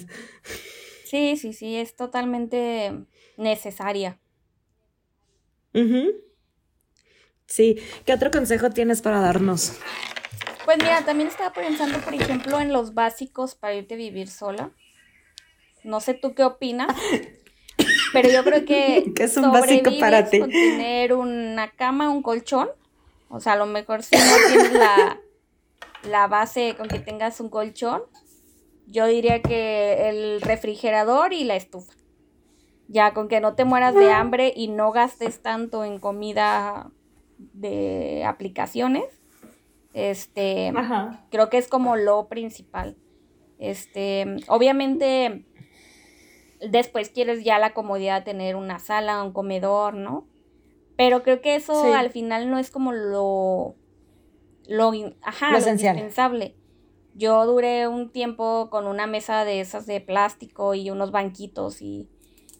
[1.05, 2.93] Sí, sí, sí, es totalmente
[3.39, 4.19] necesaria.
[7.47, 9.79] Sí, ¿qué otro consejo tienes para darnos?
[10.65, 14.71] Pues mira, también estaba pensando, por ejemplo, en los básicos para irte a vivir sola.
[15.89, 16.95] No sé tú qué opinas,
[18.13, 20.41] pero yo creo que ¿Qué es un básico para ti?
[20.41, 22.69] Con tener una cama, un colchón.
[23.31, 25.19] O sea, a lo mejor si no tienes la,
[26.03, 28.03] la base con que tengas un colchón,
[28.87, 31.95] yo diría que el refrigerador y la estufa.
[32.89, 34.19] Ya con que no te mueras de ah.
[34.19, 36.91] hambre y no gastes tanto en comida
[37.39, 39.07] de aplicaciones.
[39.95, 40.71] Este,
[41.31, 42.95] creo que es como lo principal.
[43.59, 45.47] Este, obviamente,
[46.61, 50.27] después quieres ya la comodidad de tener una sala, un comedor, ¿no?
[50.97, 53.77] Pero creo que eso al final no es como lo,
[54.67, 54.93] lo,
[55.23, 56.57] ajá, lo, indispensable.
[57.15, 62.09] Yo duré un tiempo con una mesa de esas de plástico y unos banquitos y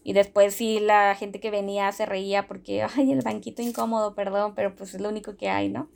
[0.03, 4.53] y después sí la gente que venía se reía porque, ay, el banquito incómodo, perdón,
[4.55, 5.89] pero pues es lo único que hay, ¿no?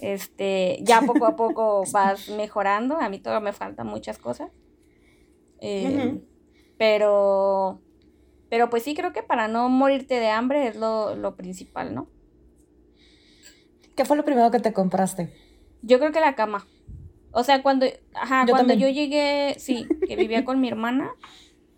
[0.00, 4.50] Este, ya poco a poco vas mejorando, a mí todavía me faltan muchas cosas.
[5.60, 6.20] Eh,
[6.84, 7.80] pero,
[8.50, 12.08] pero pues sí creo que para no morirte de hambre es lo, principal, ¿no?
[13.96, 15.32] ¿Qué fue lo primero que te compraste?
[15.80, 16.66] Yo creo que la cama.
[17.32, 21.10] O sea, cuando, ajá, cuando yo llegué, sí, que vivía con mi hermana,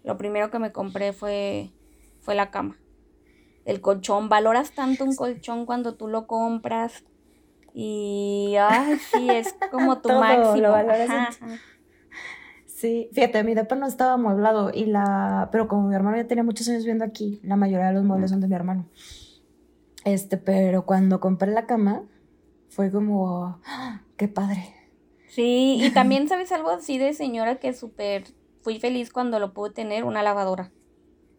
[0.02, 1.70] lo primero que me compré fue,
[2.20, 2.76] fue la cama.
[3.64, 7.04] El colchón, valoras tanto un colchón cuando tú lo compras.
[7.74, 10.74] Y, ay, sí, es como tu máximo.
[12.76, 16.44] Sí, fíjate, mi depa no estaba amueblado y la, pero como mi hermano ya tenía
[16.44, 18.86] muchos años viviendo aquí, la mayoría de los muebles son de mi hermano.
[20.04, 22.02] Este, pero cuando compré la cama,
[22.68, 24.02] fue como, ¡ah!
[24.18, 24.74] qué padre.
[25.26, 28.24] Sí, y también sabes algo así de señora que súper
[28.60, 30.70] fui feliz cuando lo pude tener, una lavadora.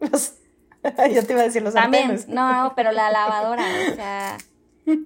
[0.00, 4.38] Yo te iba a decir los También, no, pero la lavadora, o sea,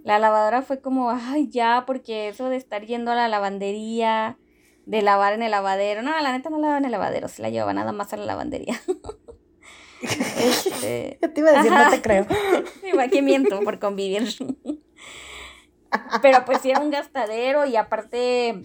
[0.03, 4.39] la lavadora fue como, ay, ya, porque eso de estar yendo a la lavandería,
[4.87, 7.51] de lavar en el lavadero, no, la neta no lavaba en el lavadero, se la
[7.51, 8.81] llevaba nada más a la lavandería.
[10.03, 12.27] este, Yo te iba a decir, no te creo.
[12.83, 14.29] Igual que miento por convivir.
[16.23, 18.63] Pero pues sí era un gastadero y aparte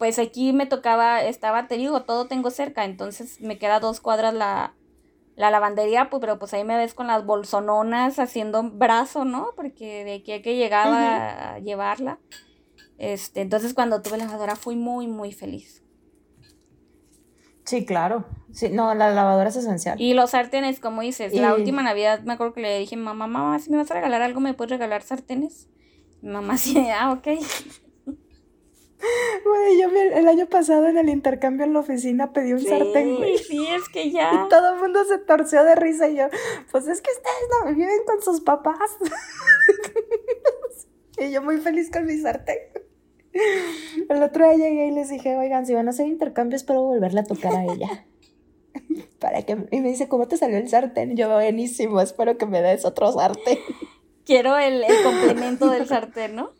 [0.00, 4.32] pues aquí me tocaba, estaba, te digo, todo tengo cerca, entonces me queda dos cuadras
[4.32, 4.74] la,
[5.36, 9.48] la lavandería, pues, pero pues ahí me ves con las bolsononas haciendo brazo, ¿no?
[9.56, 12.18] Porque de aquí a que llegaba a llevarla.
[13.00, 15.82] Este, entonces cuando tuve lavadora fui muy, muy feliz.
[17.64, 18.26] Sí, claro.
[18.52, 19.98] Sí, no, la lavadora es esencial.
[19.98, 23.58] Y los sartenes, como dices, la última Navidad me acuerdo que le dije, mamá, mamá,
[23.58, 25.68] si me vas a regalar algo, ¿me puedes regalar sartenes?
[26.20, 27.26] Mamá sí, ah, ok.
[29.46, 33.38] Güey, yo el año pasado en el intercambio en la oficina pedí un sartén, güey.
[33.38, 34.30] Sí, es que ya.
[34.46, 36.26] Y todo el mundo se torció de risa y yo,
[36.70, 38.98] pues es que ustedes no viven con sus papás.
[41.16, 42.58] y yo muy feliz con mi sartén.
[44.08, 47.20] El otro día llegué y les dije, oigan, si van a hacer intercambio, espero volverle
[47.20, 48.06] a tocar a ella.
[49.20, 51.16] Para que, y me dice, ¿cómo te salió el sartén?
[51.16, 53.58] Yo, buenísimo, espero que me des otro sartén.
[54.24, 56.50] Quiero el, el complemento del sartén, ¿no?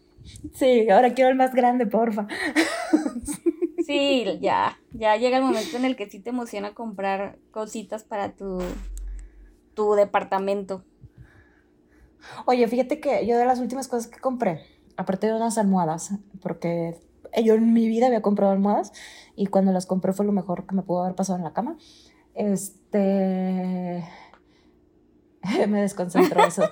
[0.55, 2.27] Sí, ahora quiero el más grande, porfa.
[3.87, 8.33] Sí, ya, ya llega el momento en el que sí te emociona comprar cositas para
[8.33, 8.61] tu,
[9.75, 10.85] tu departamento.
[12.47, 14.65] Oye, fíjate que yo de las últimas cosas que compré,
[15.01, 16.11] aparte de unas almohadas,
[16.43, 17.01] porque
[17.43, 18.93] yo en mi vida había comprado almohadas
[19.35, 21.79] y cuando las compré fue lo mejor que me pudo haber pasado en la cama.
[22.35, 24.05] Este,
[25.69, 26.63] me desconcentró eso.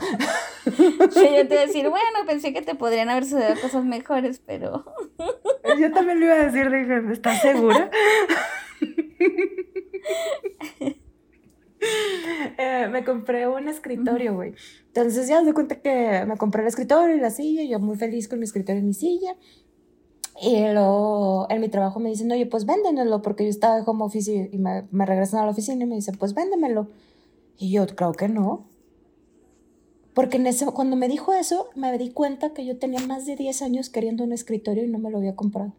[0.68, 4.42] Sí, yo te iba a decir, bueno, pensé que te podrían haber sucedido cosas mejores,
[4.44, 4.84] pero.
[5.80, 7.90] Yo también le iba a decir, dije, ¿estás segura?
[12.58, 14.52] Eh, me compré un escritorio, güey.
[14.88, 18.28] Entonces ya se cuenta que me compré el escritorio y la silla, yo muy feliz
[18.28, 19.34] con mi escritorio y mi silla.
[20.42, 24.04] Y luego en mi trabajo me dicen, oye, pues véndemelo, porque yo estaba de home
[24.04, 26.88] office y, me, me regresan a la oficina y me dicen, pues véndemelo.
[27.56, 28.68] Y yo, creo que no.
[30.12, 33.36] Porque en ese, cuando me dijo eso, me di cuenta que yo tenía más de
[33.36, 35.72] 10 años queriendo un escritorio y no me lo había comprado.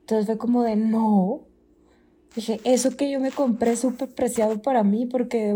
[0.00, 1.40] Entonces fue como de, no.
[2.36, 5.54] Dije, eso que yo me compré es súper preciado para mí porque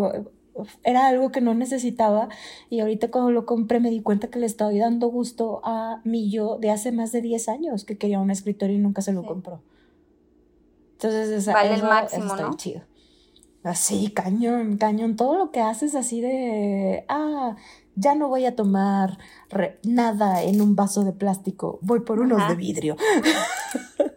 [0.83, 2.29] era algo que no necesitaba
[2.71, 6.31] y ahorita cuando lo compré me di cuenta que le estaba dando gusto a mi
[6.31, 9.25] yo de hace más de 10 años que quería un escritorio y nunca se lo
[9.25, 9.61] compró.
[10.93, 12.55] Entonces, esa, vale el máximo, ¿no?
[12.57, 12.83] chido.
[13.63, 15.17] Así, cañón, cañón.
[15.17, 17.57] Todo lo que haces así de, ah,
[17.95, 19.19] ya no voy a tomar
[19.83, 22.97] nada en un vaso de plástico, voy por unos de vidrio.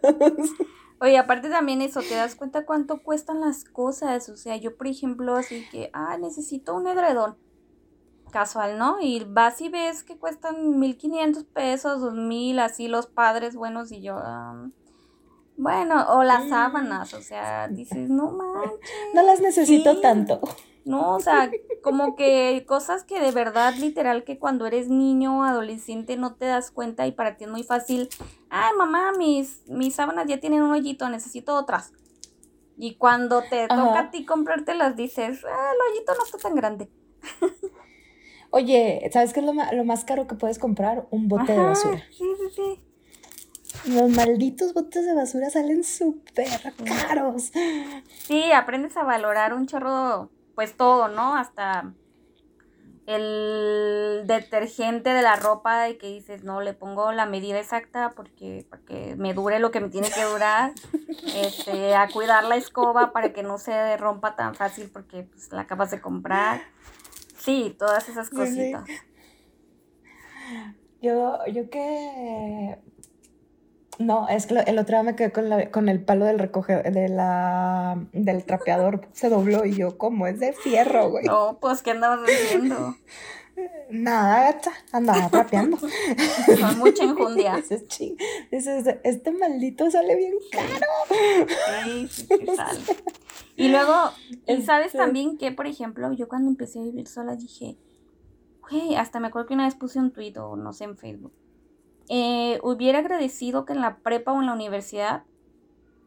[1.00, 4.28] Oye, aparte también eso, te das cuenta cuánto cuestan las cosas.
[4.28, 7.36] O sea, yo, por ejemplo, así que, ah, necesito un edredón.
[8.30, 9.00] Casual, ¿no?
[9.00, 14.16] Y vas y ves que cuestan 1500 pesos, 2000, así los padres buenos, y yo,
[14.18, 14.68] ah,
[15.56, 18.80] bueno, o las sábanas, o sea, dices, no manches.
[19.14, 20.40] No las necesito tanto.
[20.84, 21.50] No, o sea,
[21.82, 26.44] como que cosas que de verdad, literal, que cuando eres niño o adolescente no te
[26.44, 28.08] das cuenta y para ti es muy fácil.
[28.50, 31.92] Ay, mamá, mis, mis sábanas ya tienen un hoyito, necesito otras.
[32.76, 36.90] Y cuando te toca a ti comprártelas, dices, ah, el hoyito no está tan grande.
[38.50, 41.06] Oye, ¿sabes qué es lo, lo más caro que puedes comprar?
[41.10, 42.02] Un bote de basura.
[42.10, 42.80] Sí, sí, sí.
[43.92, 46.72] Los malditos botes de basura salen súper
[47.08, 47.50] caros.
[48.26, 51.36] Sí, aprendes a valorar un chorro, pues todo, ¿no?
[51.36, 51.92] Hasta
[53.06, 58.66] el detergente de la ropa y que dices, no, le pongo la medida exacta porque
[58.70, 60.72] para que me dure lo que me tiene que durar.
[61.34, 65.62] este, a cuidar la escoba para que no se rompa tan fácil porque pues, la
[65.62, 66.62] acabas de comprar.
[67.36, 68.84] Sí, todas esas cositas.
[71.02, 72.78] Yo, yo que
[73.98, 76.82] no, es que el otro día me quedé con, la, con el palo del recoge,
[76.82, 80.26] de la, del trapeador, se dobló y yo, ¿cómo?
[80.26, 81.24] Es de fierro, güey.
[81.24, 82.96] No, pues, ¿qué andabas haciendo?
[83.88, 85.78] Nada, andaba trapeando.
[86.60, 87.62] Con mucha enjundia.
[88.50, 90.86] este maldito sale bien caro.
[91.84, 92.26] Sí, sí,
[92.56, 92.80] sale.
[93.54, 94.10] Y luego,
[94.48, 97.76] ¿y sabes este también que, por ejemplo, yo cuando empecé a vivir sola dije,
[98.68, 101.32] güey, hasta me acuerdo que una vez puse un tuit o no sé en Facebook
[102.08, 105.24] eh, hubiera agradecido que en la prepa o en la universidad,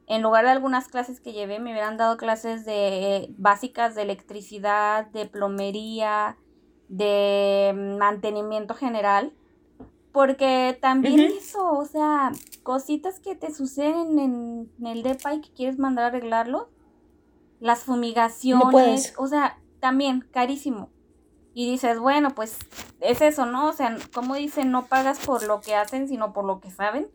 [0.08, 5.08] en lugar de algunas clases que llevé, me hubieran dado clases de básicas de electricidad,
[5.08, 6.38] de plomería,
[6.88, 9.34] de mantenimiento general.
[10.14, 12.32] Porque también eso, o sea,
[12.64, 16.70] cositas que te suceden en, el DEPA y que quieres mandar a arreglarlo.
[17.60, 20.90] Las fumigaciones, o sea, también carísimo.
[21.60, 22.60] Y dices, bueno, pues
[23.00, 23.70] es eso, ¿no?
[23.70, 27.08] O sea, como dicen, no pagas por lo que hacen, sino por lo que saben.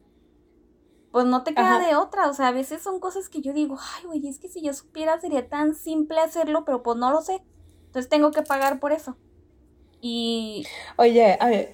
[1.13, 3.79] Pues no te queda de otra, o sea, a veces son cosas que yo digo,
[3.79, 7.21] ay, güey, es que si yo supiera sería tan simple hacerlo, pero pues no lo
[7.21, 7.41] sé.
[7.87, 9.17] Entonces tengo que pagar por eso.
[10.01, 10.67] Y...
[10.97, 11.67] Oye, a mí,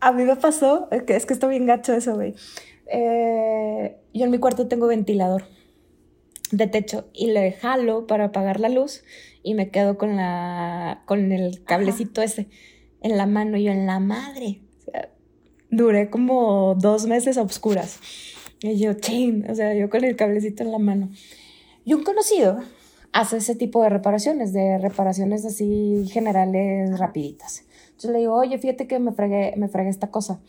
[0.00, 2.34] a mí me pasó, es que, es que está bien gacho eso, güey.
[2.88, 5.44] Eh, yo en mi cuarto tengo ventilador.
[6.50, 9.02] de techo y le jalo para apagar la luz
[9.42, 12.48] y me quedo con la con el cablecito ese
[13.00, 14.60] en la mano y yo en la madre.
[14.78, 15.10] O sea,
[15.70, 17.98] duré como dos meses a oscuras.
[18.60, 21.10] Y yo, chain, o sea, yo con el cablecito en la mano.
[21.84, 22.60] Y un conocido
[23.12, 27.64] hace ese tipo de reparaciones, de reparaciones así generales rapiditas.
[27.86, 30.40] Entonces le digo, oye, fíjate que me fregué, me fregué esta cosa.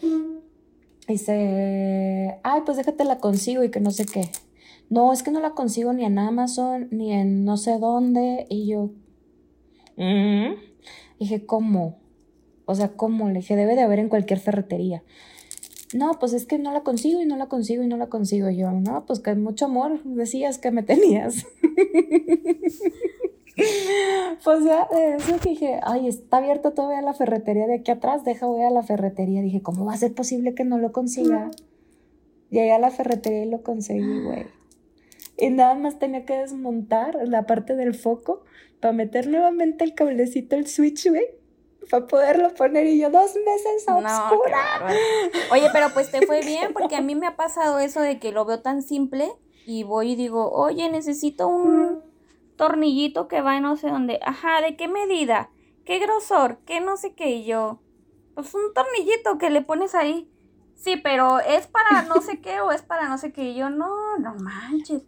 [1.08, 4.30] Y dice, ay, pues déjate la consigo y que no sé qué.
[4.90, 8.46] No, es que no la consigo ni en Amazon, ni en no sé dónde.
[8.50, 8.92] Y yo,
[9.98, 10.54] mm".
[11.20, 11.98] dije, ¿cómo?
[12.66, 13.30] O sea, ¿cómo?
[13.30, 15.04] Le dije, debe de haber en cualquier ferretería.
[15.94, 18.50] No, pues es que no la consigo y no la consigo y no la consigo.
[18.50, 21.46] yo, no, pues que mucho amor decías que me tenías.
[24.44, 28.48] pues ya, de eso dije, ay, está abierta todavía la ferretería de aquí atrás, deja
[28.48, 29.42] voy a la ferretería.
[29.42, 31.52] Dije, ¿cómo va a ser posible que no lo consiga?
[32.50, 34.46] Llegué a la ferretería y lo conseguí, güey.
[35.38, 38.44] Y nada más tenía que desmontar la parte del foco
[38.80, 41.44] para meter nuevamente el cablecito, el switch, güey
[41.90, 44.88] para poderlo poner y yo dos meses a oscura.
[45.52, 48.32] Oye, pero pues te fue bien porque a mí me ha pasado eso de que
[48.32, 49.32] lo veo tan simple
[49.66, 52.02] y voy y digo, oye, necesito un
[52.56, 54.20] tornillito que va no sé dónde.
[54.24, 55.50] Ajá, ¿de qué medida?
[55.86, 56.60] ¿Qué grosor?
[56.66, 57.32] ¿Qué no sé qué?
[57.32, 57.80] Y yo,
[58.36, 60.30] pues un tornillito que le pones ahí.
[60.76, 63.52] Sí, pero es para no sé qué o es para no sé qué.
[63.52, 65.04] Y yo, no, no manches.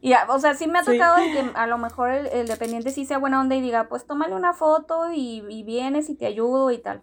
[0.00, 3.18] Y, o sea, sí me ha tocado que a lo mejor el, dependiente sí sea
[3.18, 6.78] buena onda y diga, pues tómale una foto y, y, vienes y te ayudo y
[6.78, 7.02] tal.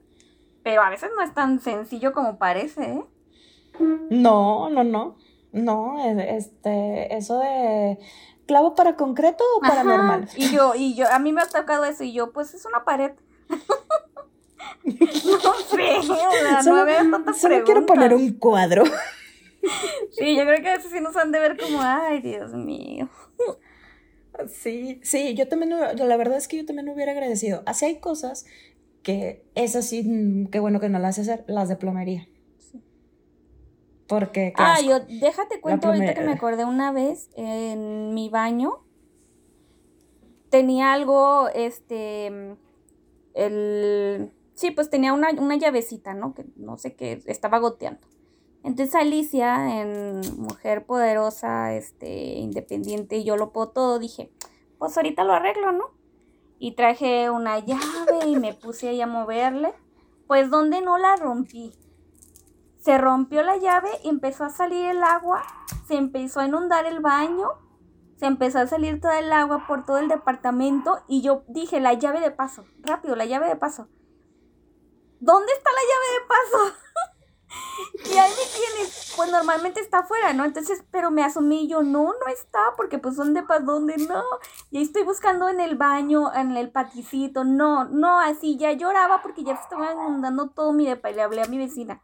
[0.63, 3.05] Pero a veces no es tan sencillo como parece, ¿eh?
[4.10, 5.17] No, no, no.
[5.51, 7.97] No, este, eso de
[8.45, 10.27] clavo para concreto o para normal.
[10.36, 12.84] Y yo, y yo, a mí me ha tocado eso y yo, pues es una
[12.84, 13.12] pared.
[14.84, 15.99] no sé,
[16.65, 18.84] no veo tanta Solo quiero poner un cuadro.
[20.12, 23.10] Sí, yo creo que a veces sí nos han de ver como, ay, Dios mío.
[24.47, 27.63] Sí, sí, yo también, la verdad es que yo también hubiera agradecido.
[27.65, 28.45] Así hay cosas
[29.01, 32.28] que es así, mm, qué bueno que no las hacer, las de plomería.
[34.08, 34.54] Porque.
[34.58, 38.84] Ah, yo, déjate cuento ahorita que me acordé una vez en mi baño.
[40.49, 42.58] Tenía algo, este.
[43.34, 44.32] El.
[44.54, 46.34] Sí, pues tenía una, una llavecita, ¿no?
[46.34, 48.08] Que no sé qué, estaba goteando.
[48.65, 54.32] Entonces Alicia, en mujer poderosa, este, independiente, yo lo puedo todo, dije,
[54.80, 55.91] pues ahorita lo arreglo, ¿no?
[56.58, 59.71] Y traje una llave y me puse ahí a moverle.
[60.25, 61.73] Pues donde no la rompí.
[62.80, 65.43] Se rompió la llave empezó a salir el agua,
[65.88, 67.49] se empezó a inundar el baño,
[68.15, 71.93] se empezó a salir toda el agua por todo el departamento y yo dije, la
[71.93, 73.88] llave de paso, rápido, la llave de paso.
[75.19, 76.85] ¿Dónde está la llave de paso?
[78.06, 80.46] Y ahí me tienes, pues normalmente está afuera, ¿no?
[80.46, 83.98] Entonces, pero me asumí yo, no, no está, porque pues ¿dónde para dónde?
[83.98, 84.24] No.
[84.70, 89.22] Y ahí estoy buscando en el baño, en el paticito, no, no, así ya lloraba
[89.22, 92.02] porque ya estaba inundando todo mi depa y le hablé a mi vecina.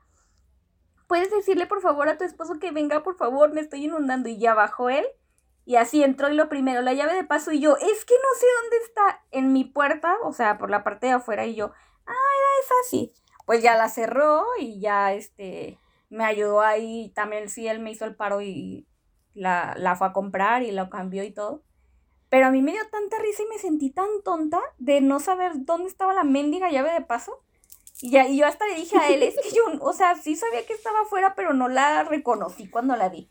[1.07, 3.53] ¿Puedes decirle por favor a tu esposo que venga, por favor?
[3.53, 4.29] Me estoy inundando.
[4.29, 5.05] Y ya bajó él.
[5.65, 8.39] Y así entró y lo primero, la llave de paso y yo, es que no
[8.39, 11.65] sé dónde está en mi puerta, o sea, por la parte de afuera y yo,
[11.65, 13.13] ah, era esa así
[13.51, 18.05] pues ya la cerró y ya este me ayudó ahí, también sí, él me hizo
[18.05, 18.87] el paro y
[19.33, 21.61] la, la fue a comprar y lo cambió y todo.
[22.29, 25.51] Pero a mí me dio tanta risa y me sentí tan tonta de no saber
[25.65, 27.43] dónde estaba la mendiga llave de paso.
[27.99, 30.37] Y, ya, y yo hasta le dije a él, es que yo, o sea, sí
[30.37, 33.29] sabía que estaba afuera, pero no la reconocí cuando la vi.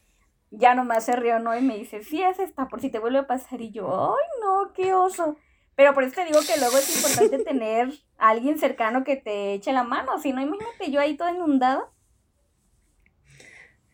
[0.51, 1.57] Ya nomás se rió, ¿no?
[1.57, 3.63] Y me dice, sí, es esta, por si te vuelve a pasar.
[3.63, 5.39] Y yo, ay, no, qué oso.
[5.81, 7.89] Pero por eso te digo que luego es importante tener
[8.19, 10.21] a alguien cercano que te eche la mano.
[10.21, 11.91] Si no, imagínate yo ahí toda inundada.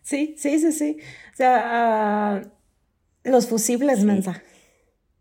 [0.03, 0.99] Sí, sí, sí, sí.
[1.33, 2.43] O sea,
[3.23, 4.43] los fusibles, mensa.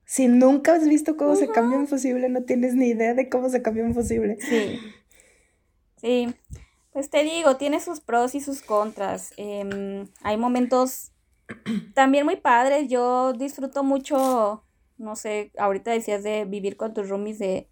[0.05, 3.49] Si nunca has visto cómo se cambia un fusible, no tienes ni idea de cómo
[3.49, 4.37] se cambia un fusible.
[4.41, 4.79] Sí.
[5.97, 6.35] Sí.
[6.93, 9.33] Pues te digo, tiene sus pros y sus contras.
[9.37, 11.11] Em, hay momentos
[11.93, 12.89] también muy padres.
[12.89, 14.64] Yo disfruto mucho
[14.97, 17.69] no sé, ahorita decías de vivir con tus roomies, de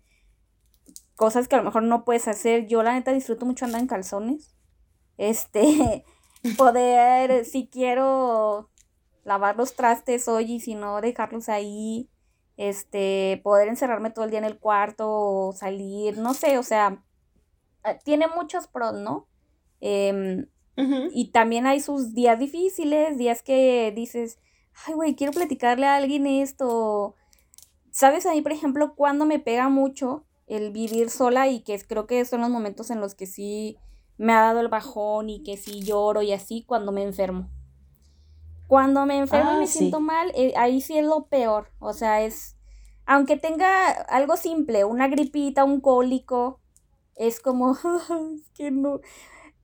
[1.15, 2.67] cosas que a lo mejor no puedes hacer.
[2.67, 4.55] Yo la neta disfruto mucho andar en calzones.
[5.17, 6.05] Este,
[6.57, 8.69] poder, si quiero
[9.23, 12.09] lavar los trastes hoy y si no dejarlos ahí,
[12.57, 17.03] este, poder encerrarme todo el día en el cuarto o salir, no sé, o sea,
[17.85, 19.27] eh, tiene muchos pros, ¿no?
[19.79, 24.39] Em, y también hay sus días difíciles, días que dices,
[24.85, 27.15] ay, güey, quiero platicarle a alguien esto.
[27.91, 28.25] ¿Sabes?
[28.25, 32.41] Ahí, por ejemplo, cuando me pega mucho el vivir sola y que creo que son
[32.41, 33.77] los momentos en los que sí
[34.17, 37.49] me ha dado el bajón y que sí lloro y así cuando me enfermo.
[38.67, 41.69] Cuando me enfermo y ah, me siento mal, eh, ahí sí es lo peor.
[41.79, 42.55] O sea, es,
[43.05, 46.59] aunque tenga algo simple, una gripita, un cólico,
[47.15, 47.73] es como,
[48.35, 49.01] es que no.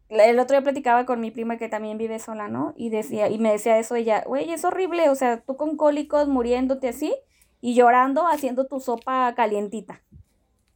[0.09, 2.73] El otro día platicaba con mi prima que también vive sola, ¿no?
[2.75, 6.27] Y decía, y me decía eso ella, güey, es horrible, o sea, tú con cólicos
[6.27, 7.15] muriéndote así
[7.61, 10.01] y llorando haciendo tu sopa calientita.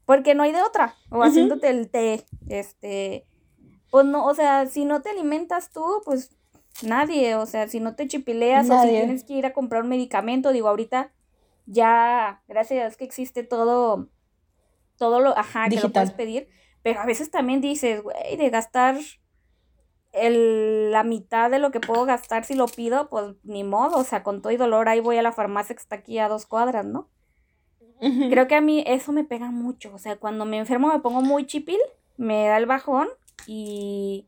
[0.06, 0.96] Porque no hay de otra.
[1.10, 2.26] O haciéndote el té.
[2.50, 3.26] Este.
[3.90, 6.36] Pues no, o sea, si no te alimentas tú, pues
[6.82, 7.36] nadie.
[7.36, 10.52] O sea, si no te chipileas o si tienes que ir a comprar un medicamento,
[10.52, 11.12] digo, ahorita
[11.66, 14.10] ya, gracias a Dios que existe todo,
[14.98, 16.50] todo lo, ajá, que lo puedes pedir.
[16.82, 18.98] Pero a veces también dices, güey, de gastar
[20.14, 24.04] el, la mitad de lo que puedo gastar si lo pido, pues ni modo, o
[24.04, 26.46] sea, con todo y dolor ahí voy a la farmacia que está aquí a dos
[26.46, 27.10] cuadras, ¿no?
[28.30, 31.22] Creo que a mí eso me pega mucho, o sea, cuando me enfermo me pongo
[31.22, 31.80] muy chipil,
[32.18, 33.08] me da el bajón
[33.48, 34.28] y,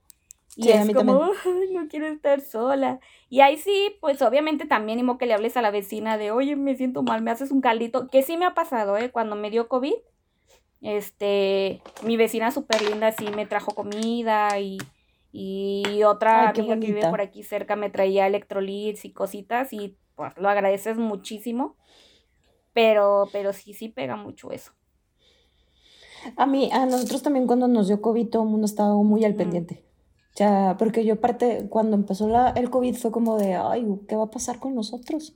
[0.55, 1.31] y es como,
[1.73, 3.01] no quiero estar sola.
[3.29, 6.55] Y ahí sí, pues obviamente también imo que le hables a la vecina de, oye,
[6.55, 9.11] me siento mal, me haces un caldito, que sí me ha pasado, ¿eh?
[9.11, 9.95] Cuando me dio COVID,
[10.81, 14.77] este, mi vecina súper linda sí me trajo comida y,
[15.37, 20.31] y otra amiga que vive por aquí cerca me traía electrolits y cositas y pues
[20.37, 21.75] lo agradeces muchísimo.
[22.71, 24.71] Pero, pero sí, sí pega mucho eso.
[26.37, 29.35] A mí, a nosotros también cuando nos dio COVID, todo el mundo estaba muy al
[29.35, 29.83] pendiente.
[30.33, 34.15] O sea, porque yo parte, cuando empezó la, el COVID fue como de, ay, ¿qué
[34.15, 35.35] va a pasar con nosotros?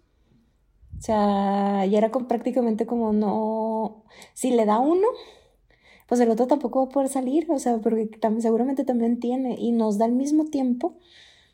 [0.97, 5.07] O sea, y era prácticamente como no, si le da uno,
[6.09, 9.55] pues el otro tampoco va a poder salir, o sea, porque también, seguramente también tiene
[9.57, 10.97] y nos da el mismo tiempo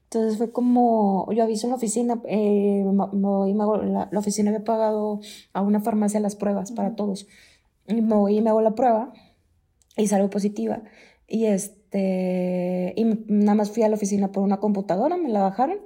[0.05, 5.19] entonces fue como, yo aviso en la oficina, eh, la, oficina había pagado
[5.51, 7.27] a una farmacia las pruebas para todos.
[7.87, 9.11] Y me voy y me hago la prueba
[9.97, 10.83] y salgo positiva.
[11.27, 15.79] Y este, y nada más fui a la oficina por una computadora, me la bajaron,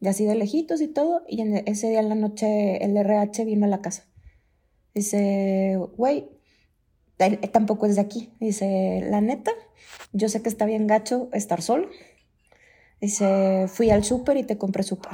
[0.00, 1.22] y así de lejitos y todo.
[1.28, 4.04] Y en ese día en la noche el RH vino a la casa.
[4.94, 6.30] Dice, güey,
[7.52, 8.30] tampoco es de aquí.
[8.40, 9.52] Dice, la neta,
[10.12, 11.88] yo sé que está bien gacho estar solo
[13.00, 15.12] Dice, fui al súper y te compré súper.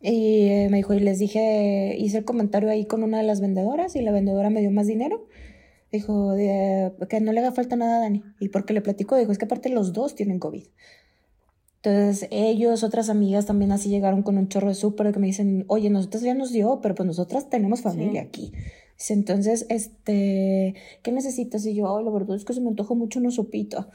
[0.00, 3.40] Y eh, me dijo, y les dije, hice el comentario ahí con una de las
[3.40, 5.26] vendedoras y la vendedora me dio más dinero.
[5.90, 8.22] Dijo, que no le haga falta nada a Dani.
[8.38, 10.66] Y porque le platico, dijo, es que aparte los dos tienen COVID.
[11.82, 15.64] Entonces ellos, otras amigas también así llegaron con un chorro de súper que me dicen,
[15.66, 18.52] oye, nosotros ya nos dio, pero pues nosotras tenemos familia aquí.
[18.98, 21.66] Dice, entonces, este, ¿qué necesitas?
[21.66, 23.88] Y yo, oh, la verdad es que se me antoja mucho una sopita.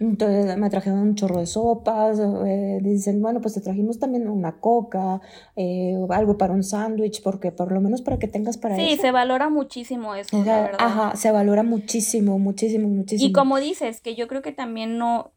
[0.00, 4.58] Entonces me trajeron un chorro de sopas, eh, dicen, bueno, pues te trajimos también una
[4.58, 5.20] coca,
[5.54, 9.12] eh, algo para un sándwich, porque por lo menos para que tengas para sí, se
[9.12, 10.78] valora muchísimo eso, la verdad.
[10.80, 13.28] Ajá, se valora muchísimo, muchísimo, muchísimo.
[13.28, 15.30] Y como dices, que yo creo que también no,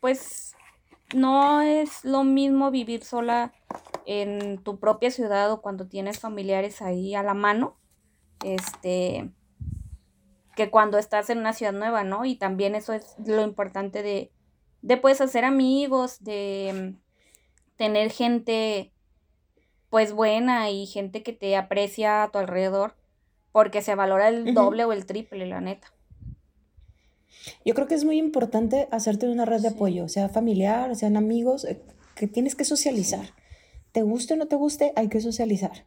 [0.00, 0.54] pues,
[1.14, 3.52] no es lo mismo vivir sola
[4.06, 7.76] en tu propia ciudad o cuando tienes familiares ahí a la mano,
[8.44, 9.30] este
[10.58, 12.24] que cuando estás en una ciudad nueva, ¿no?
[12.24, 14.32] Y también eso es lo importante de,
[14.82, 18.92] de pues hacer amigos, de mm, tener gente
[19.88, 22.96] pues buena y gente que te aprecia a tu alrededor,
[23.52, 25.92] porque se valora el doble o el triple, la neta.
[27.64, 31.64] Yo creo que es muy importante hacerte una red de apoyo, sea familiar, sean amigos,
[31.66, 31.80] eh,
[32.16, 33.26] que tienes que socializar.
[33.92, 35.86] Te guste o no te guste, hay que socializar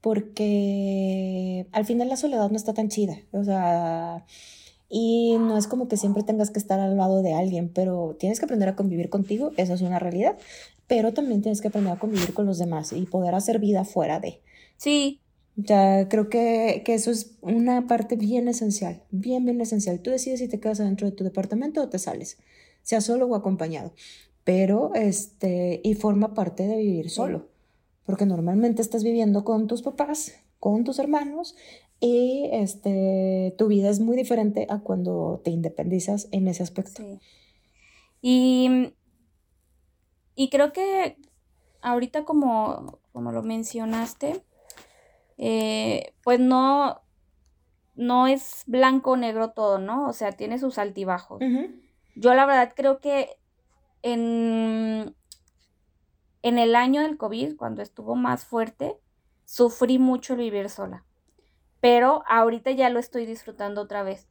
[0.00, 4.24] porque al final la soledad no está tan chida, o sea,
[4.88, 8.38] y no es como que siempre tengas que estar al lado de alguien, pero tienes
[8.38, 10.38] que aprender a convivir contigo, eso es una realidad,
[10.86, 14.20] pero también tienes que aprender a convivir con los demás y poder hacer vida fuera
[14.20, 14.40] de.
[14.76, 15.20] Sí.
[15.56, 20.00] Ya creo que, que eso es una parte bien esencial, bien, bien esencial.
[20.00, 22.38] Tú decides si te quedas dentro de tu departamento o te sales,
[22.82, 23.92] sea solo o acompañado,
[24.44, 27.49] pero este, y forma parte de vivir solo
[28.04, 31.56] porque normalmente estás viviendo con tus papás, con tus hermanos
[32.00, 37.02] y este, tu vida es muy diferente a cuando te independizas en ese aspecto.
[38.22, 38.94] Y,
[40.34, 41.16] y creo que
[41.82, 44.42] ahorita como, como lo mencionaste,
[45.38, 47.00] eh, pues no,
[47.94, 50.08] no es blanco o negro todo, ¿no?
[50.08, 51.42] O sea, tiene sus altibajos.
[52.14, 53.28] Yo la verdad creo que
[54.02, 55.14] en,
[56.42, 58.98] en el año del COVID, cuando estuvo más fuerte,
[59.44, 61.04] sufrí mucho el vivir sola.
[61.80, 64.28] Pero ahorita ya lo estoy disfrutando otra vez.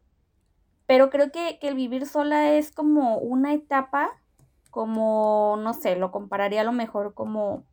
[0.85, 4.09] Pero creo que, el vivir sola es como una etapa,
[4.71, 7.63] como, no sé, lo compararía a lo mejor como,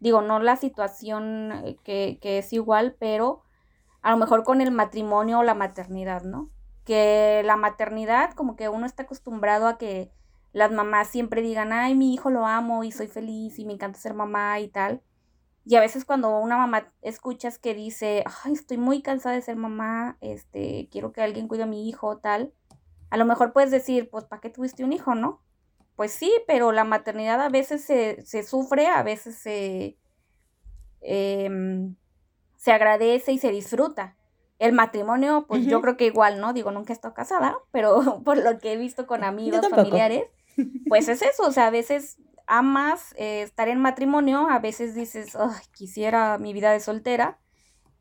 [0.00, 3.42] digo, no la situación eh, que, que es igual, pero
[4.00, 6.50] a lo mejor con el matrimonio o la maternidad, ¿no?
[6.84, 10.10] Que la maternidad, como que uno está acostumbrado a que
[10.54, 13.98] las mamás siempre digan, ay, mi hijo lo amo y soy feliz y me encanta
[13.98, 15.02] ser mamá y tal.
[15.66, 19.56] Y a veces cuando una mamá escuchas que dice, ay, estoy muy cansada de ser
[19.56, 22.52] mamá, este, quiero que alguien cuide a mi hijo, tal,
[23.10, 25.42] a lo mejor puedes decir, pues, ¿para qué tuviste un hijo, no?
[25.96, 29.98] Pues sí, pero la maternidad a veces se, se sufre, a veces se,
[31.00, 31.96] em,
[32.56, 34.16] se agradece y se disfruta.
[34.60, 36.52] El matrimonio, pues yo creo que igual, ¿no?
[36.52, 40.24] Digo, nunca he estado casada, pero por lo que he visto con amigos, familiares,
[40.88, 45.36] pues es eso, o sea, a veces amas eh, estar en matrimonio, a veces dices,
[45.72, 47.38] quisiera mi vida de soltera.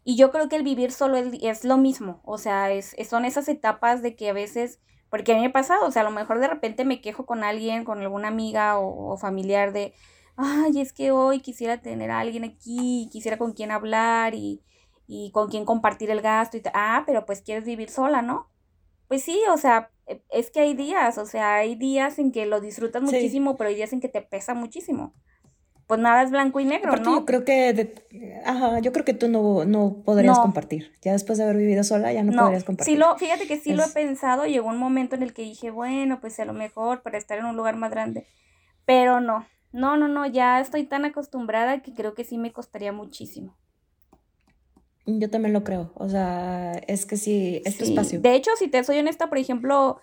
[0.05, 3.47] Y yo creo que el vivir solo es, lo mismo, o sea, es, son esas
[3.47, 6.11] etapas de que a veces, porque a mí me ha pasado, o sea, a lo
[6.11, 9.93] mejor de repente me quejo con alguien, con alguna amiga o, familiar de,
[10.35, 14.61] ay, es que hoy quisiera tener a alguien aquí, quisiera con quien hablar y,
[15.07, 18.49] y con quien compartir el gasto y ah, pero pues quieres vivir sola, ¿no?
[19.13, 22.47] Pues sí, o sea, e, es que hay días, o sea, hay días en que
[22.47, 25.13] lo disfrutas muchísimo, pero hay días en que te pesa muchísimo.
[25.85, 27.19] Pues nada es blanco y negro, ¿no?
[27.19, 27.93] Yo creo que,
[28.43, 30.93] ajá, yo creo que tú no, no podrías compartir.
[31.03, 32.95] Ya después de haber vivido sola, ya no, podrías compartir.
[32.95, 35.69] Sí lo, fíjate que sí lo he pensado, llegó un momento en el que dije,
[35.69, 38.25] bueno, pues a lo mejor para estar en un lugar más grande,
[38.83, 42.91] pero no, no, no, no, ya estoy tan acostumbrada que creo que sí me costaría
[42.91, 43.55] muchísimo.
[45.05, 48.21] Yo también lo creo, o sea, es que sí, este espacio.
[48.21, 49.99] De hecho, si te soy honesta, por ejemplo,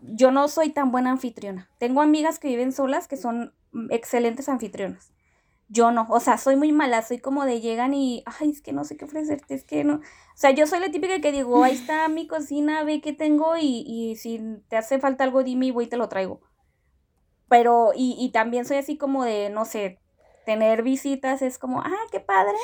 [0.00, 1.70] yo no soy tan buena anfitriona.
[1.78, 3.54] Tengo amigas que viven solas que son
[3.90, 5.12] excelentes anfitrionas.
[5.68, 8.72] Yo no, o sea, soy muy mala, soy como de llegan y, ay, es que
[8.72, 9.96] no sé qué ofrecerte, es que no.
[9.96, 13.56] O sea, yo soy la típica que digo, ahí está mi cocina, ve qué tengo
[13.56, 16.40] y, y si te hace falta algo, dime y voy y te lo traigo.
[17.48, 20.00] Pero, y, y también soy así como de, no sé,
[20.44, 22.56] tener visitas es como, ah, qué padre.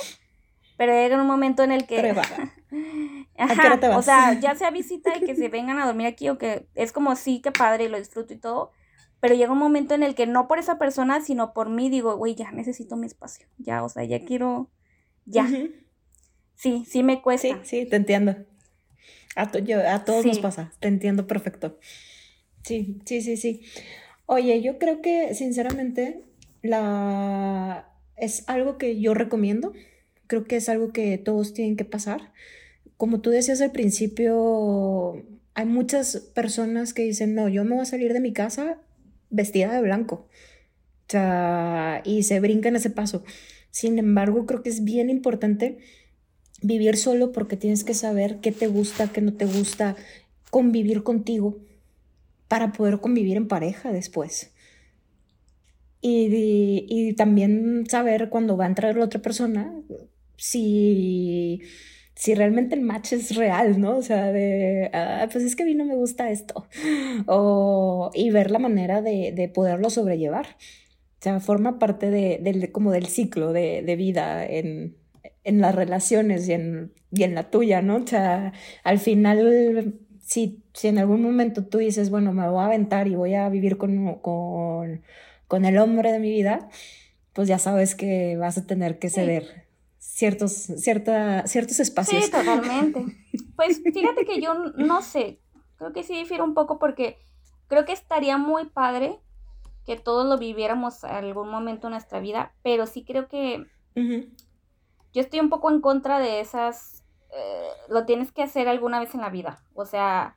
[0.76, 2.14] Pero llega un momento en el que...
[3.38, 6.66] Ajá, o sea, ya sea visita y que se vengan a dormir aquí o que
[6.74, 8.70] es como sí, que padre, lo disfruto y todo,
[9.20, 12.16] pero llega un momento en el que no por esa persona, sino por mí digo,
[12.16, 14.70] güey, ya necesito mi espacio, ya, o sea, ya quiero,
[15.24, 15.48] ya.
[16.54, 17.48] Sí, sí me cuesta.
[17.62, 18.36] Sí, sí, te entiendo.
[19.34, 21.78] A, a todos nos pasa, te entiendo perfecto.
[22.62, 23.62] Sí, sí, sí, sí.
[24.26, 26.24] Oye, yo creo que sinceramente
[26.62, 29.72] la es algo que yo recomiendo.
[30.32, 32.32] Creo que es algo que todos tienen que pasar
[33.02, 35.24] como tú decías al principio,
[35.54, 38.78] hay muchas personas que dicen, no, yo me voy a salir de mi casa
[39.28, 40.28] vestida de blanco.
[41.08, 43.24] O sea, y se brincan ese paso.
[43.72, 45.78] Sin embargo, creo que es bien importante
[46.62, 49.96] vivir solo porque tienes que saber qué te gusta, qué no te gusta,
[50.50, 51.58] convivir contigo
[52.46, 54.52] para poder convivir en pareja después.
[56.00, 59.74] Y, y también saber cuando va a entrar la otra persona
[60.43, 61.62] si
[62.14, 63.97] si realmente el match es real, ¿no?
[63.97, 66.66] O sea, de, ah, pues es que a mí no me gusta esto.
[67.26, 70.47] O, y ver la manera de, de poderlo sobrellevar.
[70.47, 74.97] O sea, forma parte de, como del ciclo de, de vida en,
[75.45, 77.97] en, las relaciones y en, y en la tuya, ¿no?
[77.97, 78.53] O sea,
[78.84, 83.14] al final, si, si en algún momento tú dices, bueno, me voy a aventar y
[83.14, 85.03] voy a vivir con, con,
[85.49, 86.68] con el hombre de mi vida,
[87.32, 89.71] pues ya sabes que vas a tener que ceder
[90.03, 92.24] ciertos, cierta, ciertos espacios.
[92.24, 93.07] Sí, totalmente.
[93.55, 95.40] Pues fíjate que yo no sé,
[95.76, 97.18] creo que sí difiere un poco porque
[97.68, 99.20] creo que estaría muy padre
[99.86, 105.20] que todos lo viviéramos en algún momento en nuestra vida, pero sí creo que yo
[105.20, 109.20] estoy un poco en contra de esas, eh, lo tienes que hacer alguna vez en
[109.20, 110.36] la vida, o sea,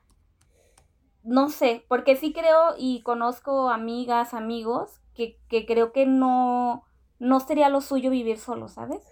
[1.24, 6.84] no sé, porque sí creo y conozco amigas, amigos, que, que creo que no,
[7.18, 9.02] no sería lo suyo vivir solo, ¿sabes?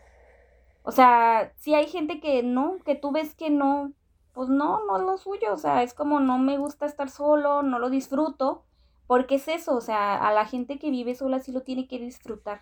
[0.87, 3.95] O sea, si hay gente que no, que tú ves que no,
[4.35, 7.63] pues no, no es lo suyo, o sea, es como no me gusta estar solo,
[7.63, 8.67] no lo disfruto,
[9.07, 11.99] porque es eso, o sea, a la gente que vive sola sí lo tiene que
[11.99, 12.61] disfrutar.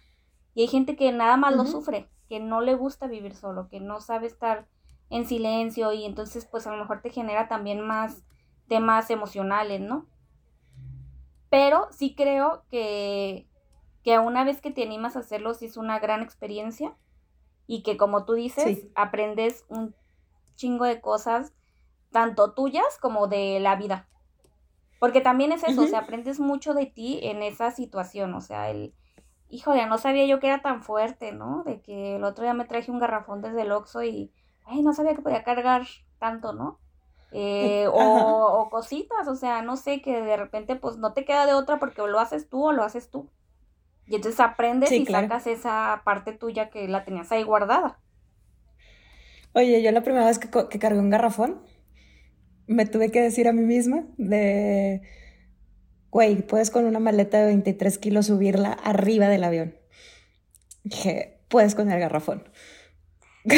[0.54, 3.80] Y hay gente que nada más lo sufre, que no le gusta vivir solo, que
[3.80, 4.68] no sabe estar
[5.10, 8.22] en silencio y entonces pues a lo mejor te genera también más
[8.68, 10.06] temas emocionales, ¿no?
[11.50, 13.48] Pero sí creo que,
[14.04, 16.94] que una vez que te animas a hacerlo, sí es una gran experiencia
[17.66, 19.94] y que como tú dices, aprendes un
[20.56, 21.52] chingo de cosas,
[22.10, 24.08] tanto tuyas como de la vida.
[25.00, 28.70] Porque también es eso, o sea, aprendes mucho de ti en esa situación, o sea,
[28.70, 28.94] el,
[29.48, 31.64] híjole, no sabía yo que era tan fuerte, ¿no?
[31.64, 34.32] De que el otro día me traje un garrafón desde el Oxxo y,
[34.64, 35.82] ay, no sabía que podía cargar
[36.18, 36.78] tanto, ¿no?
[37.32, 41.46] Eh, o, o, cositas, o sea, no sé, que de repente pues no te queda
[41.46, 43.28] de otra porque lo haces tú o lo haces tú.
[44.12, 47.98] Y entonces aprendes y sacas esa parte tuya que la tenías ahí guardada.
[49.54, 51.62] Oye, yo la primera vez que, que cargué un garrafón,
[52.66, 55.00] me tuve que decir a mí misma de...
[56.10, 59.78] güey, puedes con una maleta de 23 kilos subirla arriba del avión.
[60.84, 62.44] Dije, puedes con el garrafón.
[63.44, 63.54] Yo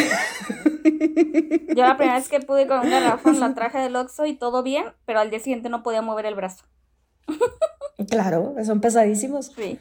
[1.82, 4.84] la primera vez que pude con un garrafón la traje del Oxxo y todo bien,
[5.04, 6.64] pero al día siguiente no podía mover el brazo.
[8.08, 9.52] Claro, son pesadísimos.
[9.56, 9.80] Sí.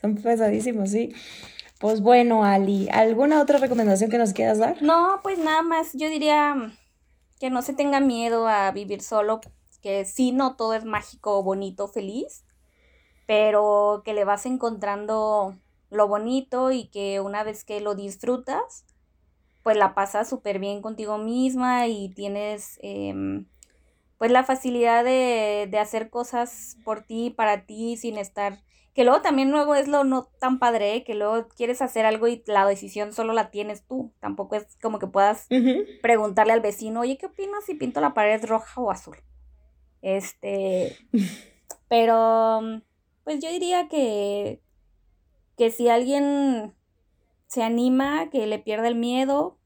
[0.00, 1.14] Son pesadísimos, sí.
[1.80, 4.82] Pues bueno, Ali, ¿alguna otra recomendación que nos quieras dar?
[4.82, 6.72] No, pues nada más, yo diría
[7.38, 9.40] que no se tenga miedo a vivir solo,
[9.80, 12.44] que sí, no todo es mágico, bonito, feliz,
[13.26, 15.56] pero que le vas encontrando
[15.90, 18.84] lo bonito y que una vez que lo disfrutas,
[19.62, 23.46] pues la pasas súper bien contigo misma y tienes em,
[24.18, 28.58] pues la facilidad de, de hacer cosas por ti, para ti, sin estar
[28.98, 31.04] que luego también luego es lo no tan padre, ¿eh?
[31.04, 34.12] que luego quieres hacer algo y la decisión solo la tienes tú.
[34.18, 35.46] Tampoco es como que puedas
[36.02, 39.16] preguntarle al vecino, oye, ¿qué opinas si pinto la pared roja o azul?
[40.02, 40.96] Este,
[41.88, 42.60] pero
[43.22, 44.60] pues yo diría que,
[45.56, 46.74] que si alguien
[47.46, 49.60] se anima, que le pierda el miedo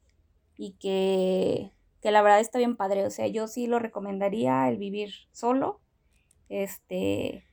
[0.58, 1.72] y que,
[2.02, 3.06] que la verdad está bien padre.
[3.06, 5.80] O sea, yo sí lo recomendaría el vivir solo.
[6.50, 7.46] Este,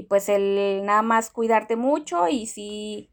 [0.00, 3.10] y pues el nada más cuidarte mucho y sí,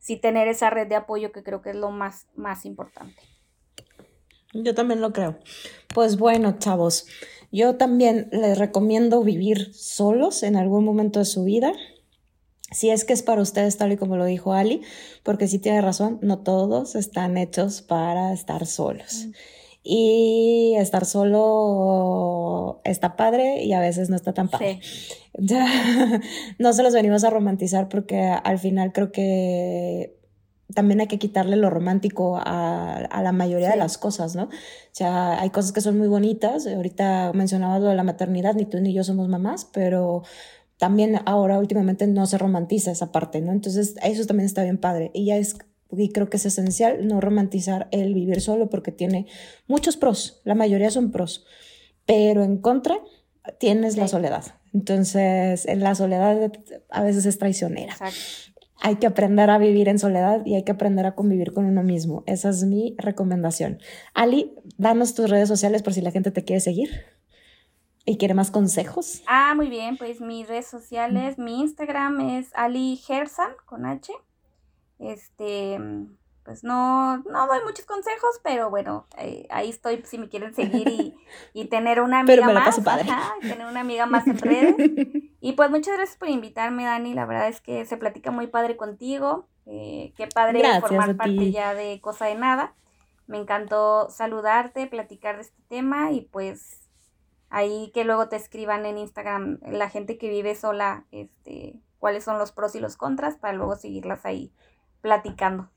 [0.00, 3.22] sí tener esa red de apoyo que creo que es lo más, más importante.
[4.52, 5.38] Yo también lo creo.
[5.94, 7.06] Pues bueno, chavos,
[7.52, 11.72] yo también les recomiendo vivir solos en algún momento de su vida.
[12.72, 14.82] Si es que es para ustedes, tal y como lo dijo Ali,
[15.22, 19.26] porque sí tiene razón, no todos están hechos para estar solos.
[19.28, 19.32] Mm
[19.86, 22.23] y estar solo
[22.84, 24.80] está padre y a veces no está tan padre.
[26.58, 30.16] no se los venimos a romantizar porque al final creo que
[30.74, 34.44] también hay que quitarle lo romántico a, la mayoría de las cosas, ¿no?
[34.44, 34.50] O
[34.92, 36.66] sea, hay cosas que son muy bonitas.
[36.66, 40.22] Ahorita mencionabas lo de la maternidad, ni tú ni yo somos mamás, pero
[40.78, 43.52] también ahora últimamente no se romantiza esa parte, ¿no?
[43.52, 45.10] Entonces, eso también está bien padre.
[45.14, 45.56] Y ya es
[45.96, 49.26] y creo que es esencial no romantizar el vivir solo porque tiene
[49.66, 51.46] muchos pros, la mayoría son pros,
[52.06, 52.96] pero en contra
[53.58, 54.44] tienes la soledad.
[54.72, 56.52] Entonces, la soledad
[56.90, 57.94] a veces es traicionera.
[58.80, 61.82] Hay que aprender a vivir en soledad y hay que aprender a convivir con uno
[61.82, 62.24] mismo.
[62.26, 63.78] Esa es mi recomendación.
[64.12, 66.90] Ali, danos tus redes sociales por si la gente te quiere seguir
[68.04, 69.22] y quiere más consejos.
[69.26, 74.12] Ah, muy bien, pues mis redes sociales, mi Instagram es Ali Gersan con H.
[74.98, 75.78] Este,
[76.44, 81.14] pues no, no doy muchos consejos, pero bueno, eh, ahí estoy si me quieren seguir
[81.54, 82.78] y, tener una amiga más.
[83.40, 84.76] tener una amiga más en redes.
[85.40, 87.12] Y pues muchas gracias por invitarme, Dani.
[87.12, 89.46] La verdad es que se platica muy padre contigo.
[89.66, 92.74] Eh, qué padre formar parte ya de Cosa de Nada.
[93.26, 96.88] Me encantó saludarte, platicar de este tema y pues
[97.50, 102.38] ahí que luego te escriban en Instagram la gente que vive sola, este, cuáles son
[102.38, 104.50] los pros y los contras para luego seguirlas ahí
[105.02, 105.68] platicando.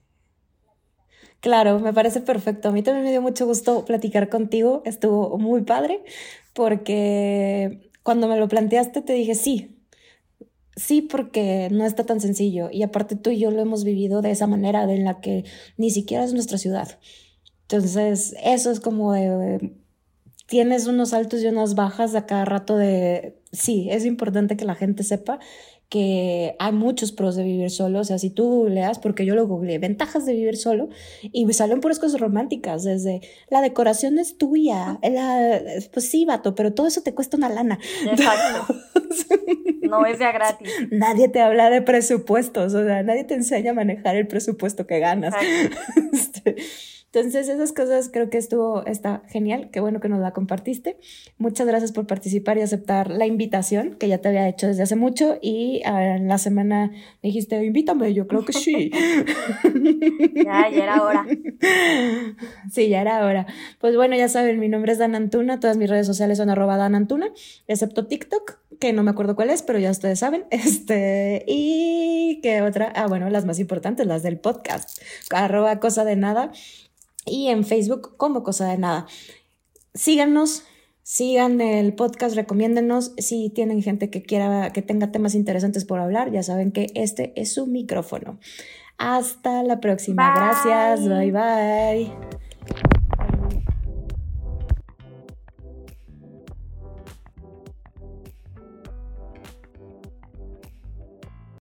[1.39, 2.69] Claro, me parece perfecto.
[2.69, 4.81] A mí también me dio mucho gusto platicar contigo.
[4.85, 6.03] Estuvo muy padre
[6.53, 9.73] porque cuando me lo planteaste te dije sí.
[10.75, 12.69] Sí, porque no está tan sencillo.
[12.71, 15.43] Y aparte tú y yo lo hemos vivido de esa manera, de en la que
[15.77, 16.99] ni siquiera es nuestra ciudad.
[17.63, 19.75] Entonces, eso es como de,
[20.47, 24.75] tienes unos altos y unas bajas a cada rato de, sí, es importante que la
[24.75, 25.39] gente sepa
[25.89, 29.47] que hay muchos pros de vivir solo, o sea, si tú leas, porque yo lo
[29.47, 30.89] googleé, ventajas de vivir solo,
[31.21, 35.61] y me salen puras cosas románticas, desde la decoración es tuya, la,
[35.93, 37.79] pues sí, vato, pero todo eso te cuesta una lana.
[38.05, 38.75] Exacto.
[39.83, 40.69] no es ya gratis.
[40.91, 44.99] Nadie te habla de presupuestos, o sea, nadie te enseña a manejar el presupuesto que
[44.99, 45.33] ganas.
[47.13, 50.97] Entonces, esas cosas creo que estuvo, está genial, qué bueno que nos la compartiste.
[51.37, 54.97] Muchas gracias por participar y aceptar la invitación que ya te había hecho desde hace
[54.97, 56.91] mucho y ah, en la semana
[57.23, 58.91] me dijiste, invítame, yo creo que sí.
[60.35, 61.25] ya, ya era hora.
[62.71, 63.47] Sí, ya era hora.
[63.79, 66.77] Pues bueno, ya saben, mi nombre es Dan Antuna, todas mis redes sociales son arroba
[66.77, 67.31] Dan Antuna,
[67.67, 70.45] excepto TikTok, que no me acuerdo cuál es, pero ya ustedes saben.
[70.51, 75.01] Este, y qué otra, ah, bueno, las más importantes, las del podcast,
[75.31, 76.51] arroba cosa de nada
[77.27, 79.07] y en Facebook como Cosa de Nada.
[79.93, 80.63] Síganos,
[81.03, 83.13] sigan el podcast, recomiéndenos.
[83.17, 87.33] Si tienen gente que quiera, que tenga temas interesantes por hablar, ya saben que este
[87.39, 88.39] es su micrófono.
[88.97, 90.33] Hasta la próxima.
[90.35, 91.07] Gracias.
[91.07, 92.96] Bye bye.